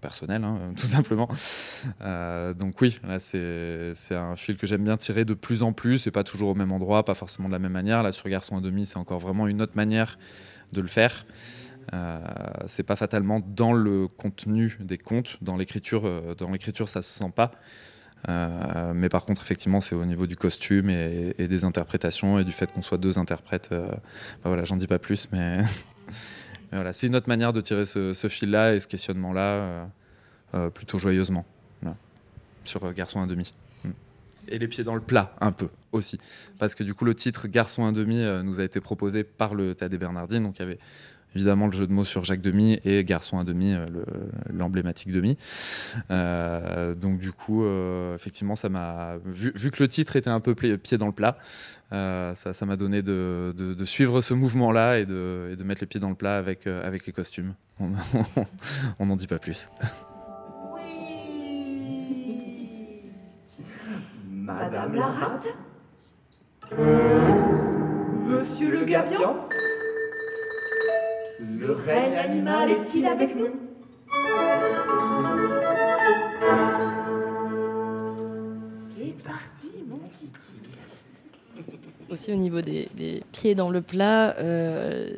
personnelle, 0.01 0.45
hein, 0.45 0.73
tout 0.77 0.87
simplement. 0.87 1.29
Euh, 2.03 2.55
donc 2.55 2.81
oui, 2.81 2.99
là 3.07 3.19
c'est 3.19 3.95
un 4.15 4.37
fil 4.37 4.57
que 4.57 4.67
j'aime 4.67 4.85
bien 4.85 4.97
tirer 4.97 5.25
de 5.25 5.35
plus 5.35 5.63
en 5.63 5.73
plus, 5.73 6.07
et 6.07 6.11
pas 6.11 6.25
toujours 6.25 6.51
au 6.51 6.55
même 6.55 6.73
endroit, 6.73 7.05
pas 7.05 7.15
forcément 7.15 7.49
de 7.49 7.53
la 7.53 7.59
même 7.59 7.73
manière. 7.73 8.03
Là 8.03 8.13
sur 8.13 8.29
Garçon 8.29 8.57
à 8.57 8.61
demi, 8.61 8.87
c'est 8.87 8.99
encore 8.99 9.21
vraiment 9.21 9.47
une 9.47 9.61
autre 9.63 9.77
manière 9.77 10.19
de 10.73 10.81
le 10.81 10.89
faire. 10.89 11.27
Euh, 11.93 12.21
c'est 12.67 12.83
pas 12.83 12.97
fatalement 12.97 13.41
dans 13.47 13.75
le 13.75 14.09
contenu 14.09 14.79
des 14.81 14.97
contes, 14.97 15.37
dans 15.43 15.57
l'écriture, 15.57 16.07
euh, 16.07 16.35
dans 16.35 16.51
l'écriture 16.51 16.89
ça 16.89 17.03
se 17.03 17.11
sent 17.11 17.31
pas. 17.35 17.53
mais 18.95 19.11
par 19.11 19.27
contre, 19.27 19.43
effectivement, 19.43 19.83
c'est 19.83 19.95
au 19.95 20.07
niveau 20.07 20.27
du 20.27 20.37
costume 20.37 20.89
et, 20.89 21.35
des 21.47 21.65
interprétations 21.65 22.39
et 22.39 22.45
du 22.45 22.53
fait 22.53 22.73
qu'on 22.73 22.81
soit 22.81 22.97
deux 22.97 23.19
interprètes. 23.19 23.75
Voilà, 24.45 24.65
j'en 24.65 24.77
dis 24.77 24.87
pas 24.87 24.99
plus, 24.99 25.29
mais 25.31 25.59
voilà, 26.75 26.93
c'est 26.93 27.07
une 27.07 27.17
autre 27.17 27.29
manière 27.29 27.53
de 27.53 27.61
tirer 27.61 27.87
ce, 27.87 28.29
fil-là 28.29 28.75
et 28.75 28.81
ce 28.81 28.87
questionnement-là 28.87 29.89
plutôt 30.75 30.99
joyeusement. 30.99 31.45
Sur 32.65 32.95
Garçon 32.95 33.21
un 33.21 33.27
demi. 33.27 33.53
Mm. 33.85 33.91
Et 34.49 34.59
les 34.59 34.69
pieds 34.69 34.85
dans 34.85 34.95
le 34.95 35.03
plat, 35.03 35.35
un 35.43 35.53
peu 35.53 35.69
aussi. 35.93 36.19
Parce 36.59 36.75
que 36.75 36.83
du 36.83 36.95
coup, 36.95 37.05
le 37.05 37.15
titre 37.15 37.47
Garçon 37.47 37.85
un 37.85 37.93
demi 37.93 38.25
nous 38.43 38.59
a 38.59 38.65
été 38.65 38.81
proposé 38.81 39.23
par 39.23 39.55
le 39.55 39.75
Tadé 39.75 39.99
Bernardine. 39.99 40.43
Donc 40.43 40.57
il 40.59 40.61
y 40.61 40.65
avait 40.65 40.79
évidemment 41.35 41.67
le 41.67 41.73
jeu 41.73 41.87
de 41.87 41.93
mots 41.93 42.05
sur 42.05 42.25
Jacques 42.25 42.41
Demi 42.41 42.79
et 42.85 43.05
Garçon 43.05 43.39
à 43.39 43.45
demi, 43.45 43.73
euh, 43.75 43.87
l'emblématique 44.53 45.13
demi. 45.13 45.37
Euh, 46.11 46.95
donc 46.95 47.19
du 47.19 47.33
coup, 47.33 47.65
euh, 47.65 48.15
effectivement, 48.15 48.57
ça 48.57 48.69
m'a 48.69 49.17
vu, 49.25 49.53
que 49.71 49.83
le 49.83 49.89
titre 49.89 50.17
était 50.17 50.31
un 50.31 50.41
peu 50.41 50.55
pied 50.55 50.99
dans 50.99 51.07
le 51.07 51.13
plat. 51.13 51.37
Ça 52.35 52.67
m'a 52.67 52.77
donné 52.77 53.03
de, 53.03 53.85
suivre 53.85 54.21
ce 54.21 54.35
mouvement-là 54.35 54.99
et 54.99 55.07
de, 55.07 55.57
mettre 55.65 55.83
les 55.83 55.87
pieds 55.87 56.01
dans 56.01 56.11
le 56.11 56.15
plat 56.15 56.37
avec, 56.37 56.67
avec 56.67 57.07
les 57.07 57.13
costumes. 57.13 57.55
On 58.99 59.07
n'en 59.07 59.17
dit 59.17 59.27
pas 59.27 59.39
plus. 59.39 59.69
Madame 64.31 64.95
la 64.95 65.07
rate 65.07 65.49
Monsieur 68.27 68.71
le 68.71 68.85
gabion 68.85 69.37
le 71.41 71.73
règne 71.73 72.17
animal 72.17 72.71
est-il 72.71 73.07
avec 73.07 73.35
nous? 73.35 73.51
Aussi 82.11 82.33
au 82.33 82.37
niveau 82.37 82.61
des, 82.61 82.89
pieds 83.33 83.55
dans 83.55 83.71
le 83.71 83.81
plat, 83.81 84.37
euh, 84.39 85.11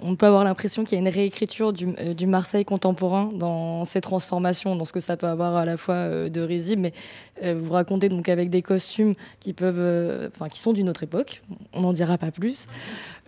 on 0.00 0.16
peut 0.16 0.26
avoir 0.26 0.44
l'impression 0.44 0.84
qu'il 0.84 0.96
y 0.96 0.96
a 0.96 1.00
une 1.00 1.12
réécriture 1.12 1.72
du, 1.72 1.94
euh, 1.98 2.14
du, 2.14 2.26
Marseille 2.26 2.64
contemporain 2.64 3.30
dans 3.34 3.84
ses 3.84 4.00
transformations, 4.00 4.76
dans 4.76 4.84
ce 4.84 4.92
que 4.92 5.00
ça 5.00 5.16
peut 5.16 5.26
avoir 5.26 5.56
à 5.56 5.64
la 5.64 5.76
fois 5.76 5.94
euh, 5.94 6.28
de 6.28 6.40
risible, 6.40 6.82
mais 6.82 7.54
vous 7.54 7.72
racontez 7.72 8.10
donc 8.10 8.28
avec 8.28 8.50
des 8.50 8.60
costumes 8.60 9.14
qui 9.40 9.54
peuvent, 9.54 10.30
enfin, 10.34 10.50
qui 10.50 10.58
sont 10.58 10.74
d'une 10.74 10.90
autre 10.90 11.04
époque. 11.04 11.42
On 11.72 11.80
n'en 11.80 11.94
dira 11.94 12.18
pas 12.18 12.30
plus, 12.30 12.66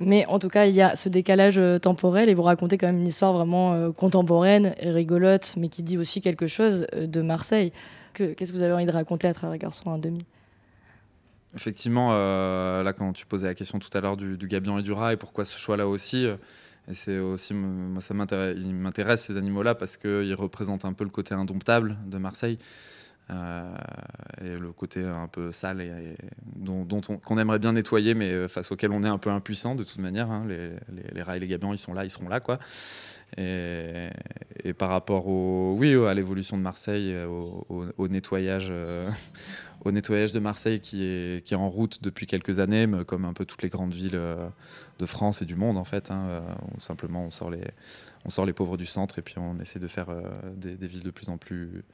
mais 0.01 0.27
en 0.27 0.39
tout 0.39 0.49
cas, 0.49 0.67
il 0.67 0.75
y 0.75 0.83
a 0.83 0.97
ce 0.97 1.09
décalage 1.09 1.59
temporel 1.81 2.29
et 2.29 2.35
vous 2.35 2.43
racontez 2.43 2.77
quand 2.77 2.89
même 2.89 2.99
une 2.99 3.09
histoire 3.09 3.33
vraiment 3.33 3.91
contemporaine 3.93 4.75
et 4.81 4.91
rigolote, 4.91 5.55
mais 5.57 5.69
qui 5.69 5.83
dit 5.83 5.97
aussi 5.97 6.21
quelque 6.21 6.47
chose 6.47 6.87
de 6.95 7.23
Marseille. 7.23 7.73
Qu'est-ce 8.13 8.53
que 8.53 8.57
vous 8.59 8.63
avez 8.63 8.75
envie 8.75 8.85
de 8.85 8.93
raconter 8.93 9.29
à 9.29 9.33
travers 9.33 9.57
Garçon 9.57 9.91
un 9.91 9.99
demi? 9.99 10.21
Effectivement, 11.55 12.13
là, 12.83 12.93
quand 12.93 13.13
tu 13.13 13.27
posais 13.27 13.47
la 13.47 13.55
question 13.55 13.79
tout 13.79 13.91
à 13.93 14.01
l'heure 14.01 14.17
du, 14.17 14.47
gabion 14.47 14.79
et 14.79 14.83
du 14.83 14.93
rat, 14.93 15.13
et 15.13 15.17
pourquoi 15.17 15.45
ce 15.45 15.59
choix-là 15.59 15.87
aussi, 15.87 16.27
et 16.89 16.95
c'est 16.95 17.19
aussi, 17.19 17.55
moi, 17.55 18.01
ça 18.01 18.15
m'intéresse, 18.15 19.25
ces 19.25 19.37
animaux-là, 19.37 19.75
parce 19.75 19.97
qu'ils 19.97 20.35
représentent 20.35 20.85
un 20.85 20.93
peu 20.93 21.05
le 21.05 21.11
côté 21.11 21.35
indomptable 21.35 21.97
de 22.07 22.19
Marseille. 22.19 22.59
Euh, 23.31 23.75
et 24.45 24.59
le 24.59 24.73
côté 24.73 25.05
un 25.05 25.29
peu 25.29 25.53
sale 25.53 25.81
et, 25.81 26.17
dont, 26.57 26.87
on, 27.09 27.17
qu'on 27.19 27.39
aimerait 27.39 27.61
bien 27.61 27.73
nettoyer, 27.73 28.15
mais 28.15 28.31
euh, 28.31 28.49
face 28.49 28.73
auquel 28.73 28.91
on 28.91 29.05
est 29.05 29.09
un 29.09 29.17
peu 29.17 29.31
impuissant 29.31 29.77
de 29.77 29.85
toute 29.85 29.99
manière. 29.99 30.31
Hein. 30.31 30.45
les, 30.49 31.23
rats 31.23 31.37
et 31.37 31.41
les 31.41 31.47
gabions, 31.47 31.73
ils 31.73 31.79
sont 31.79 31.95
là, 31.95 32.05
ils 32.05 32.11
seront 32.11 32.29
là, 32.29 32.41
quoi. 32.41 32.59
Et, 33.39 34.11
par 34.79 34.91
rapport 34.91 35.27
au, 35.27 35.75
oui, 35.79 35.95
à 36.07 36.15
l'évolution 36.15 36.57
de 36.57 36.63
Marseille, 36.63 37.15
au, 37.27 38.09
nettoyage, 38.09 38.69
euh, 38.71 39.11
au 39.85 39.93
nettoyage 39.93 40.33
de 40.33 40.39
Marseille 40.39 40.81
qui 40.81 41.03
est, 41.03 41.45
qui 41.45 41.55
est 41.55 41.57
en 41.57 41.69
route 41.69 42.03
depuis 42.03 42.27
quelques 42.27 42.59
années, 42.59 42.87
comme 43.07 43.25
un 43.25 43.33
peu 43.33 43.45
toutes 43.45 43.63
les 43.63 43.69
grandes 43.69 43.95
villes 43.95 44.21
de 44.99 45.07
France 45.07 45.43
et 45.43 45.45
du 45.45 45.57
monde 45.57 45.79
en 45.79 45.85
fait. 45.85 46.11
Hein, 46.11 46.43
simplement, 46.79 47.25
on 47.25 47.31
sort 47.31 47.51
les, 47.51 47.65
on 48.25 48.31
sort 48.31 48.47
les 48.47 48.53
pauvres 48.53 48.77
du 48.77 48.87
centre 48.87 49.19
et 49.19 49.23
puis 49.23 49.37
on 49.39 49.59
essaie 49.61 49.81
de 49.81 49.89
faire 49.89 50.09
des, 50.55 50.87
villes 50.87 51.03
de 51.03 51.11
plus 51.11 51.29
en 51.29 51.39
plus 51.39 51.85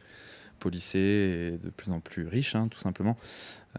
policée 0.58 1.52
et 1.54 1.58
de 1.58 1.70
plus 1.70 1.90
en 1.90 2.00
plus 2.00 2.26
riche, 2.26 2.54
hein, 2.54 2.68
tout 2.68 2.80
simplement. 2.80 3.16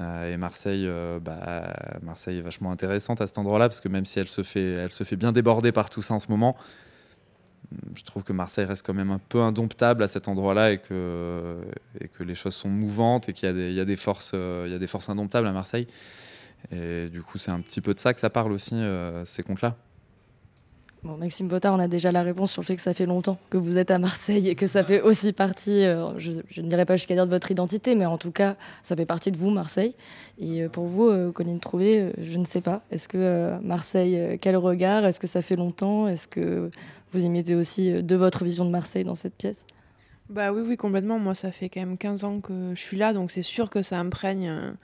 Euh, 0.01 0.33
et 0.33 0.37
Marseille, 0.37 0.85
euh, 0.87 1.19
bah, 1.19 1.73
Marseille 2.01 2.37
est 2.37 2.41
vachement 2.41 2.71
intéressante 2.71 3.21
à 3.21 3.27
cet 3.27 3.37
endroit-là, 3.37 3.67
parce 3.67 3.81
que 3.81 3.89
même 3.89 4.05
si 4.05 4.19
elle 4.19 4.27
se, 4.27 4.43
fait, 4.43 4.73
elle 4.73 4.91
se 4.91 5.03
fait 5.03 5.15
bien 5.15 5.31
déborder 5.31 5.71
par 5.71 5.89
tout 5.89 6.01
ça 6.01 6.13
en 6.13 6.19
ce 6.19 6.27
moment, 6.29 6.55
je 7.95 8.03
trouve 8.03 8.23
que 8.23 8.33
Marseille 8.33 8.65
reste 8.65 8.85
quand 8.85 8.93
même 8.93 9.11
un 9.11 9.19
peu 9.19 9.41
indomptable 9.41 10.03
à 10.03 10.07
cet 10.07 10.27
endroit-là 10.27 10.71
et 10.71 10.77
que, 10.79 11.57
et 11.99 12.07
que 12.07 12.23
les 12.23 12.35
choses 12.35 12.55
sont 12.55 12.69
mouvantes 12.69 13.29
et 13.29 13.33
qu'il 13.33 13.49
y, 13.49 13.73
y, 13.73 13.79
a 13.79 13.85
des 13.85 13.95
forces, 13.95 14.31
euh, 14.33 14.65
il 14.67 14.71
y 14.71 14.75
a 14.75 14.79
des 14.79 14.87
forces 14.87 15.09
indomptables 15.09 15.47
à 15.47 15.51
Marseille. 15.51 15.87
Et 16.71 17.07
du 17.09 17.21
coup, 17.21 17.37
c'est 17.37 17.51
un 17.51 17.61
petit 17.61 17.81
peu 17.81 17.93
de 17.93 17.99
ça 17.99 18.13
que 18.13 18.19
ça 18.19 18.29
parle 18.29 18.51
aussi, 18.51 18.75
ces 19.23 19.43
contes-là. 19.43 19.77
Bon, 21.01 21.15
Maxime 21.15 21.47
Bottard, 21.47 21.73
on 21.73 21.79
a 21.79 21.87
déjà 21.87 22.11
la 22.11 22.23
réponse 22.23 22.51
sur 22.51 22.61
le 22.61 22.65
fait 22.65 22.75
que 22.75 22.81
ça 22.81 22.93
fait 22.93 23.05
longtemps 23.05 23.37
que 23.49 23.55
vous 23.55 23.77
êtes 23.77 23.89
à 23.89 23.99
Marseille 23.99 24.49
et 24.49 24.55
que 24.55 24.67
ça 24.67 24.83
fait 24.83 25.01
aussi 25.01 25.31
partie, 25.31 25.85
euh, 25.85 26.17
je, 26.19 26.61
ne 26.61 26.67
dirais 26.67 26.83
pas 26.83 26.97
jusqu'à 26.97 27.13
dire 27.13 27.25
de 27.25 27.31
votre 27.31 27.49
identité, 27.51 27.95
mais 27.95 28.05
en 28.05 28.17
tout 28.17 28.31
cas, 28.31 28.57
ça 28.83 28.97
fait 28.97 29.05
partie 29.05 29.31
de 29.31 29.37
vous, 29.37 29.49
Marseille. 29.49 29.95
Et 30.39 30.63
euh, 30.63 30.67
pour 30.67 30.87
vous, 30.87 31.07
euh, 31.07 31.31
Colline 31.31 31.61
Trouvé, 31.61 32.11
je 32.17 32.37
ne 32.37 32.43
sais 32.43 32.59
pas. 32.59 32.81
Est-ce 32.91 33.07
que 33.07 33.57
Marseille, 33.61 34.37
quel 34.41 34.57
regard? 34.57 35.05
Est-ce 35.05 35.21
que 35.21 35.27
ça 35.27 35.41
fait 35.41 35.55
longtemps? 35.55 36.09
Est-ce 36.09 36.27
que 36.27 36.69
vous 37.13 37.25
y 37.25 37.29
mettez 37.29 37.55
aussi 37.55 38.03
de 38.03 38.15
votre 38.15 38.43
vision 38.43 38.65
de 38.65 38.71
Marseille 38.71 39.03
dans 39.03 39.15
cette 39.15 39.35
pièce? 39.35 39.65
Bah 40.29 40.51
oui, 40.51 40.61
oui, 40.65 40.77
complètement. 40.77 41.17
Moi, 41.17 41.33
ça 41.33 41.51
fait 41.51 41.69
quand 41.69 41.79
même 41.79 41.97
15 41.97 42.23
ans 42.23 42.39
que 42.39 42.71
je 42.75 42.79
suis 42.79 42.97
là, 42.97 43.13
donc 43.13 43.31
c'est 43.31 43.41
sûr 43.41 43.69
que 43.69 43.81
ça 43.81 43.97
imprègne 43.99 44.75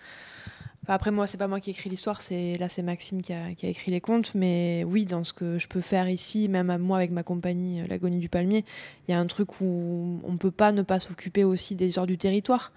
après, 0.88 1.10
moi, 1.12 1.26
c'est 1.26 1.38
pas 1.38 1.48
moi 1.48 1.60
qui 1.60 1.72
écris 1.72 1.90
l'histoire, 1.90 2.22
c'est 2.22 2.58
là, 2.60 2.70
c'est 2.70 2.84
Maxime 2.84 3.22
qui 3.22 3.34
a, 3.34 3.50
écrit 3.50 3.92
les 3.92 4.02
contes. 4.02 4.36
Mais 4.36 4.84
oui, 4.88 5.06
dans 5.06 5.24
ce 5.24 5.34
que 5.34 5.58
je 5.58 5.68
peux 5.68 5.82
faire 5.82 6.10
ici, 6.10 6.48
même 6.48 6.78
moi 6.78 6.98
avec 6.98 7.12
ma 7.12 7.24
compagnie 7.24 7.82
euh, 7.82 7.86
L'Agonie 7.88 8.20
du 8.20 8.30
Palmier, 8.30 8.64
il 9.08 9.12
y 9.12 9.14
a 9.14 9.20
un 9.20 9.26
truc 9.26 9.62
où 9.62 10.20
on 10.24 10.38
peut 10.38 10.52
pas 10.52 10.72
ne 10.72 10.84
pas 10.84 11.00
s'occuper 11.00 11.44
aussi 11.44 11.76
des 11.76 11.98
heures 11.98 12.06
du 12.06 12.18
territoire 12.18 12.72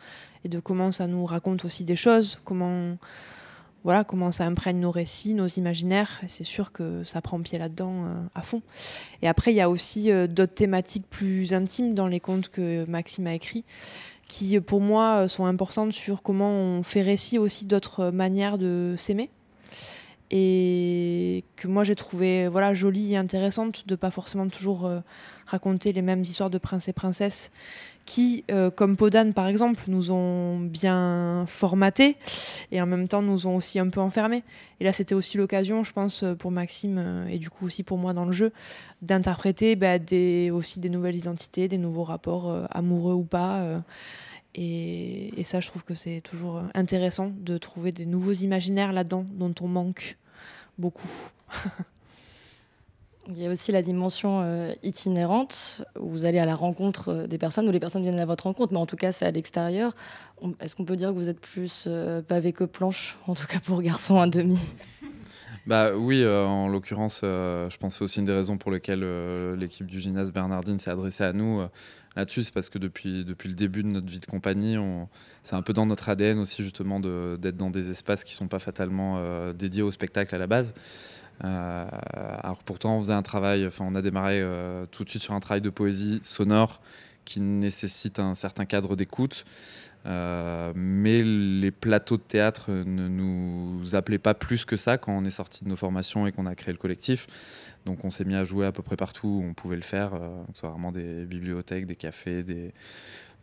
et 0.44 0.48
de 0.48 0.58
comment 0.58 0.92
ça 0.92 1.06
nous 1.06 1.26
raconte 1.26 1.64
aussi 1.64 1.84
des 1.84 1.96
choses, 1.96 2.40
comment 2.44 2.96
voilà 3.84 4.04
comment 4.04 4.30
ça 4.30 4.44
imprègne 4.44 4.80
nos 4.80 4.90
récits, 4.90 5.34
nos 5.34 5.46
imaginaires. 5.46 6.20
C'est 6.26 6.44
sûr 6.44 6.72
que 6.72 7.04
ça 7.04 7.20
prend 7.20 7.40
pied 7.40 7.58
là-dedans 7.58 8.04
euh, 8.04 8.14
à 8.34 8.42
fond. 8.42 8.62
Et 9.22 9.28
après, 9.28 9.52
il 9.52 9.56
y 9.56 9.60
a 9.60 9.70
aussi 9.70 10.10
euh, 10.10 10.26
d'autres 10.26 10.54
thématiques 10.54 11.06
plus 11.08 11.54
intimes 11.54 11.94
dans 11.94 12.06
les 12.06 12.20
contes 12.20 12.48
que 12.48 12.84
Maxime 12.88 13.26
a 13.26 13.34
écrits 13.34 13.64
qui 14.26 14.60
pour 14.60 14.82
moi 14.82 15.26
sont 15.26 15.46
importantes 15.46 15.92
sur 15.92 16.20
comment 16.20 16.50
on 16.50 16.82
fait 16.82 17.00
récit 17.00 17.38
aussi 17.38 17.64
d'autres 17.64 18.10
manières 18.10 18.58
de 18.58 18.94
s'aimer 18.98 19.30
et 20.30 21.44
que 21.56 21.68
moi 21.68 21.84
j'ai 21.84 21.94
trouvé 21.94 22.48
voilà 22.48 22.74
jolie 22.74 23.14
et 23.14 23.16
intéressante 23.16 23.88
de 23.88 23.94
pas 23.94 24.10
forcément 24.10 24.46
toujours 24.48 24.84
euh, 24.84 25.00
raconter 25.46 25.92
les 25.92 26.02
mêmes 26.02 26.20
histoires 26.20 26.50
de 26.50 26.58
princes 26.58 26.88
et 26.88 26.92
princesses 26.92 27.50
qui 28.08 28.44
euh, 28.50 28.70
comme 28.70 28.96
Podane 28.96 29.34
par 29.34 29.46
exemple 29.46 29.84
nous 29.86 30.10
ont 30.10 30.58
bien 30.58 31.44
formaté 31.46 32.16
et 32.72 32.80
en 32.80 32.86
même 32.86 33.06
temps 33.06 33.22
nous 33.22 33.46
ont 33.46 33.56
aussi 33.56 33.78
un 33.78 33.88
peu 33.88 34.00
enfermés 34.00 34.42
et 34.80 34.84
là 34.84 34.92
c'était 34.92 35.14
aussi 35.14 35.36
l'occasion 35.36 35.84
je 35.84 35.92
pense 35.92 36.24
pour 36.38 36.50
Maxime 36.50 36.98
euh, 36.98 37.26
et 37.28 37.38
du 37.38 37.50
coup 37.50 37.66
aussi 37.66 37.82
pour 37.82 37.98
moi 37.98 38.14
dans 38.14 38.24
le 38.24 38.32
jeu 38.32 38.52
d'interpréter 39.02 39.76
bah, 39.76 39.98
aussi 40.52 40.80
des 40.80 40.88
nouvelles 40.88 41.16
identités 41.16 41.68
des 41.68 41.78
nouveaux 41.78 42.04
rapports 42.04 42.66
amoureux 42.70 43.14
ou 43.14 43.24
pas 43.24 43.82
et, 44.60 45.42
ça, 45.44 45.60
je 45.60 45.68
trouve 45.68 45.84
que 45.84 45.94
c'est 45.94 46.20
toujours 46.20 46.58
euh, 46.58 46.62
intéressant 46.74 47.32
de 47.38 47.58
trouver 47.58 47.92
des 47.92 48.06
nouveaux 48.06 48.32
imaginaires 48.32 48.92
là-dedans 48.92 49.24
dont 49.30 49.54
on 49.60 49.68
manque 49.68 50.16
beaucoup. 50.78 51.30
Il 53.30 53.42
y 53.42 53.46
a 53.46 53.50
aussi 53.50 53.72
la 53.72 53.82
dimension 53.82 54.40
euh, 54.42 54.72
itinérante, 54.82 55.84
où 56.00 56.08
vous 56.08 56.24
allez 56.24 56.38
à 56.38 56.46
la 56.46 56.54
rencontre 56.54 57.08
euh, 57.08 57.26
des 57.26 57.36
personnes, 57.36 57.68
ou 57.68 57.70
les 57.70 57.80
personnes 57.80 58.02
viennent 58.02 58.20
à 58.20 58.24
votre 58.24 58.44
rencontre, 58.44 58.72
mais 58.72 58.78
en 58.78 58.86
tout 58.86 58.96
cas 58.96 59.12
c'est 59.12 59.26
à 59.26 59.30
l'extérieur. 59.30 59.94
Est-ce 60.60 60.74
qu'on 60.74 60.86
peut 60.86 60.96
dire 60.96 61.10
que 61.10 61.14
vous 61.14 61.28
êtes 61.28 61.40
plus 61.40 61.88
pavé 62.28 62.52
que 62.52 62.64
planche, 62.64 63.18
en 63.26 63.34
tout 63.34 63.46
cas 63.46 63.60
pour 63.60 63.82
garçon 63.82 64.18
à 64.18 64.26
demi? 64.26 64.58
Bah 65.66 65.94
oui, 65.94 66.26
en 66.26 66.68
l'occurrence, 66.68 67.20
je 67.22 67.76
pense 67.76 67.96
c'est 67.96 68.04
aussi 68.04 68.20
une 68.20 68.24
des 68.24 68.32
raisons 68.32 68.56
pour 68.56 68.70
lesquelles 68.70 69.04
l'équipe 69.56 69.86
du 69.86 70.00
gymnase 70.00 70.32
Bernardine 70.32 70.78
s'est 70.78 70.90
adressée 70.90 71.24
à 71.24 71.34
nous 71.34 71.62
là-dessus, 72.18 72.44
c'est 72.44 72.54
parce 72.54 72.68
que 72.68 72.78
depuis, 72.78 73.24
depuis 73.24 73.48
le 73.48 73.54
début 73.54 73.82
de 73.82 73.88
notre 73.88 74.08
vie 74.08 74.20
de 74.20 74.26
compagnie, 74.26 74.76
c'est 75.42 75.54
un 75.54 75.62
peu 75.62 75.72
dans 75.72 75.86
notre 75.86 76.08
ADN 76.08 76.38
aussi 76.38 76.62
justement 76.62 77.00
d'être 77.00 77.56
dans 77.56 77.70
des 77.70 77.90
espaces 77.90 78.24
qui 78.24 78.34
ne 78.34 78.38
sont 78.38 78.48
pas 78.48 78.58
fatalement 78.58 79.16
euh, 79.18 79.52
dédiés 79.52 79.82
au 79.82 79.92
spectacle 79.92 80.34
à 80.34 80.38
la 80.38 80.46
base. 80.46 80.74
Euh, 81.44 81.86
alors 82.42 82.58
pourtant, 82.64 82.96
on 82.96 83.00
faisait 83.00 83.12
un 83.12 83.22
travail, 83.22 83.66
enfin, 83.66 83.84
on 83.88 83.94
a 83.94 84.02
démarré 84.02 84.40
euh, 84.40 84.86
tout 84.90 85.04
de 85.04 85.10
suite 85.10 85.22
sur 85.22 85.34
un 85.34 85.40
travail 85.40 85.60
de 85.60 85.70
poésie 85.70 86.20
sonore 86.22 86.80
qui 87.24 87.40
nécessite 87.40 88.18
un 88.18 88.34
certain 88.34 88.64
cadre 88.64 88.96
d'écoute. 88.96 89.44
mais 90.04 91.22
les 91.22 91.70
plateaux 91.70 92.16
de 92.16 92.22
théâtre 92.22 92.70
ne 92.70 93.08
nous 93.08 93.94
appelaient 93.94 94.18
pas 94.18 94.34
plus 94.34 94.64
que 94.64 94.76
ça 94.76 94.96
quand 94.96 95.12
on 95.12 95.24
est 95.24 95.30
sorti 95.30 95.64
de 95.64 95.68
nos 95.68 95.76
formations 95.76 96.26
et 96.26 96.32
qu'on 96.32 96.46
a 96.46 96.54
créé 96.54 96.72
le 96.72 96.78
collectif. 96.78 97.26
Donc 97.88 98.04
on 98.04 98.10
s'est 98.10 98.24
mis 98.24 98.34
à 98.34 98.44
jouer 98.44 98.66
à 98.66 98.72
peu 98.72 98.82
près 98.82 98.96
partout 98.96 99.28
où 99.28 99.44
on 99.48 99.54
pouvait 99.54 99.76
le 99.76 99.82
faire, 99.82 100.14
euh, 100.14 100.28
soit 100.52 100.68
vraiment 100.68 100.92
des 100.92 101.24
bibliothèques, 101.24 101.86
des 101.86 101.96
cafés, 101.96 102.42
des 102.42 102.72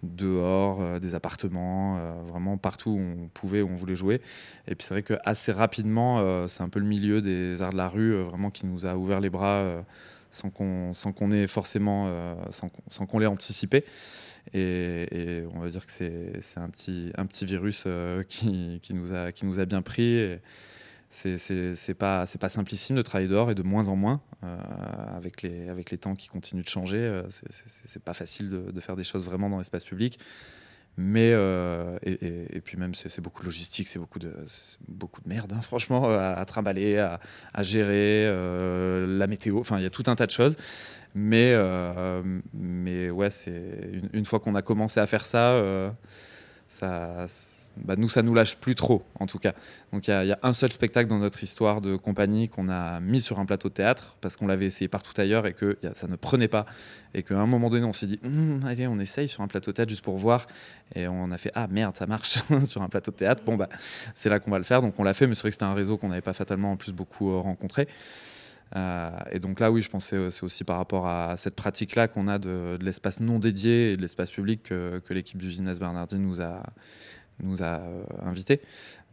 dehors, 0.06 0.82
euh, 0.82 1.00
des 1.00 1.16
appartements, 1.16 1.98
euh, 1.98 2.12
vraiment 2.28 2.58
partout 2.58 2.92
où 2.92 3.00
on 3.00 3.28
pouvait, 3.28 3.62
où 3.62 3.70
on 3.70 3.76
voulait 3.76 3.96
jouer. 3.96 4.22
Et 4.68 4.76
puis 4.76 4.86
c'est 4.88 4.94
vrai 4.94 5.04
que 5.04 5.16
assez 5.26 5.52
rapidement, 5.52 6.48
c'est 6.48 6.64
un 6.64 6.70
peu 6.70 6.80
le 6.80 6.86
milieu 6.86 7.22
des 7.22 7.62
arts 7.62 7.72
de 7.72 7.78
la 7.78 7.90
rue, 7.90 8.16
vraiment 8.24 8.50
qui 8.50 8.66
nous 8.66 8.86
a 8.86 8.96
ouvert 8.96 9.20
les 9.20 9.30
bras 9.30 9.84
sans 10.32 10.50
qu'on 10.50 10.94
sans 10.94 11.12
qu'on 11.12 11.32
ait 11.32 11.48
forcément 11.48 12.10
sans 12.52 13.06
qu'on 13.06 13.20
l'ait 13.20 13.26
anticipé. 13.26 13.86
Et, 14.54 15.44
on 15.54 15.60
va 15.60 15.70
dire 15.70 15.86
que 15.86 15.92
c'est 15.92 16.60
un 16.60 16.70
petit, 16.70 17.12
un 17.16 17.26
petit 17.26 17.46
virus 17.46 17.86
qui, 18.28 18.80
qui, 18.82 18.94
nous 18.94 19.14
a, 19.14 19.32
qui 19.32 19.46
nous 19.46 19.60
a 19.60 19.66
bien 19.66 19.82
pris. 19.82 20.38
C'est 21.10 21.94
pas 21.94 22.26
c'est 22.26 22.40
pas 22.40 22.50
simplissime 22.50 22.96
de 22.96 23.02
travailler 23.02 23.30
dehors 23.30 23.52
et 23.52 23.56
de 23.56 23.64
moins 23.64 23.88
en 23.88 23.96
moins 23.96 24.22
euh, 24.44 24.58
avec 25.16 25.42
les 25.42 25.70
avec 25.70 25.92
les 25.92 25.98
temps 25.98 26.16
qui 26.16 26.28
continuent 26.28 26.64
de 26.64 26.68
changer 26.68 26.98
euh, 26.98 27.24
c'est 27.86 28.04
pas 28.04 28.14
facile 28.14 28.50
de, 28.50 28.80
faire 28.82 28.96
des 28.96 29.04
choses 29.04 29.26
vraiment 29.26 29.50
dans 29.50 29.58
l'espace 29.58 29.84
public. 29.84 30.20
Mais 30.98 31.32
euh, 31.34 31.98
et, 32.04 32.62
puis 32.62 32.78
même 32.78 32.96
c'est 32.96 33.20
beaucoup 33.20 33.42
de 33.42 33.48
logistique 33.48 33.90
c'est 33.90 34.00
beaucoup 34.00 34.20
de 34.20 34.34
beaucoup 34.88 35.20
de 35.22 35.28
merde 35.28 35.52
hein, 35.54 35.62
franchement 35.62 36.10
à, 36.10 36.44
trimballer 36.46 36.98
à, 36.98 37.20
gérer 37.64 38.26
la 38.26 39.28
météo 39.28 39.60
enfin 39.60 39.78
il 39.78 39.84
y 39.84 39.88
a 39.88 39.90
tout 39.90 40.04
un 40.08 40.16
tas 40.16 40.26
de 40.26 40.32
choses. 40.32 40.56
Mais 41.14 41.56
mais 42.54 43.10
ouais 43.10 43.30
c'est 43.30 44.02
une, 44.14 44.26
fois 44.26 44.40
qu'on 44.40 44.56
a 44.56 44.62
commencé 44.62 45.00
à 45.00 45.08
faire 45.08 45.26
ça 45.26 45.62
ça 46.68 47.28
bah, 47.78 47.96
nous, 47.98 48.08
ça 48.08 48.22
nous 48.22 48.34
lâche 48.34 48.56
plus 48.56 48.76
trop, 48.76 49.04
en 49.20 49.26
tout 49.26 49.38
cas. 49.38 49.54
Donc 49.92 50.08
il 50.08 50.12
y, 50.12 50.32
a 50.32 50.40
un 50.44 50.54
seul 50.54 50.72
spectacle 50.72 51.10
dans 51.10 51.20
notre 51.20 51.44
histoire 51.44 51.82
de 51.82 51.98
compagnie 51.98 52.48
qu'on 52.48 52.70
a 52.70 53.00
mis 53.02 53.22
sur 53.22 53.40
un 53.40 53.46
plateau 53.46 53.68
de 53.68 53.74
théâtre 53.74 54.16
parce 54.22 54.38
qu'on 54.38 54.48
l'avait 54.48 54.66
essayé 54.66 54.88
partout 54.88 55.14
ailleurs 55.20 55.46
et 55.46 55.54
que 55.54 55.78
ça 55.94 56.08
ne 56.08 56.16
prenait 56.16 56.48
pas. 56.48 56.66
Et 57.14 57.24
qu'à 57.24 57.38
un 57.38 57.46
moment 57.46 57.70
donné, 57.70 57.86
on 57.86 57.94
s'est 57.94 58.08
dit, 58.08 58.20
hum, 58.24 58.62
allez, 58.66 58.88
on 58.88 59.00
essaye 59.00 59.28
sur 59.28 59.42
un 59.42 59.48
plateau 59.48 59.72
de 59.72 59.76
théâtre 59.76 59.90
juste 59.90 60.04
pour 60.04 60.18
voir. 60.18 60.48
Et 60.96 61.08
on 61.08 61.32
a 61.32 61.38
fait, 61.38 61.52
ah 61.54 61.68
merde, 61.68 61.98
ça 61.98 62.06
marche 62.06 62.40
sur 62.66 62.82
un 62.82 62.90
plateau 62.90 63.12
de 63.12 63.18
théâtre. 63.18 63.44
Bon, 63.46 63.58
bah, 63.58 63.70
c'est 64.14 64.30
là 64.30 64.40
qu'on 64.40 64.52
va 64.52 64.58
le 64.58 64.64
faire. 64.64 64.82
Donc 64.82 64.96
on 64.98 65.04
l'a 65.04 65.14
fait, 65.14 65.28
mais 65.28 65.36
c'est 65.36 65.42
vrai 65.42 65.50
que 65.50 65.56
c'était 65.56 65.66
un 65.66 65.74
réseau 65.74 65.98
qu'on 65.98 66.10
n'avait 66.10 66.22
pas 66.22 66.34
fatalement 66.34 66.72
en 66.72 66.78
plus 66.78 66.94
beaucoup 66.94 67.32
euh, 67.32 67.40
rencontré. 67.40 67.88
Euh, 68.76 69.12
et 69.32 69.40
donc 69.40 69.60
là, 69.60 69.72
oui, 69.72 69.82
je 69.82 69.90
pense 69.90 70.10
que 70.10 70.30
c'est 70.30 70.44
aussi 70.44 70.64
par 70.64 70.78
rapport 70.78 71.08
à 71.08 71.38
cette 71.38 71.56
pratique-là 71.56 72.08
qu'on 72.08 72.28
a 72.28 72.40
de, 72.40 72.78
l'espace 72.82 73.20
non 73.20 73.40
dédié 73.40 73.92
et 73.92 73.98
de 73.98 74.02
l'espace 74.02 74.32
public 74.32 74.64
que, 74.64 75.02
l'équipe 75.10 75.38
du 75.38 75.50
gymnase 75.50 75.80
Bernardine 75.80 76.22
nous 76.22 76.42
a, 76.42 76.64
nous 77.42 77.62
a 77.62 77.80
euh, 77.80 78.04
invités. 78.24 78.62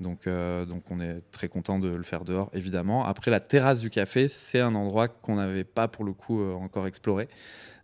Donc, 0.00 0.26
euh, 0.26 0.64
donc 0.64 0.82
on 0.90 1.00
est 1.00 1.22
très 1.30 1.48
content 1.48 1.78
de 1.78 1.88
le 1.88 2.02
faire 2.02 2.24
dehors, 2.24 2.50
évidemment. 2.54 3.04
Après, 3.04 3.30
la 3.30 3.40
terrasse 3.40 3.80
du 3.80 3.90
café, 3.90 4.26
c'est 4.28 4.60
un 4.60 4.74
endroit 4.74 5.08
qu'on 5.08 5.36
n'avait 5.36 5.64
pas 5.64 5.86
pour 5.86 6.04
le 6.04 6.12
coup 6.12 6.42
encore 6.54 6.86
exploré. 6.86 7.28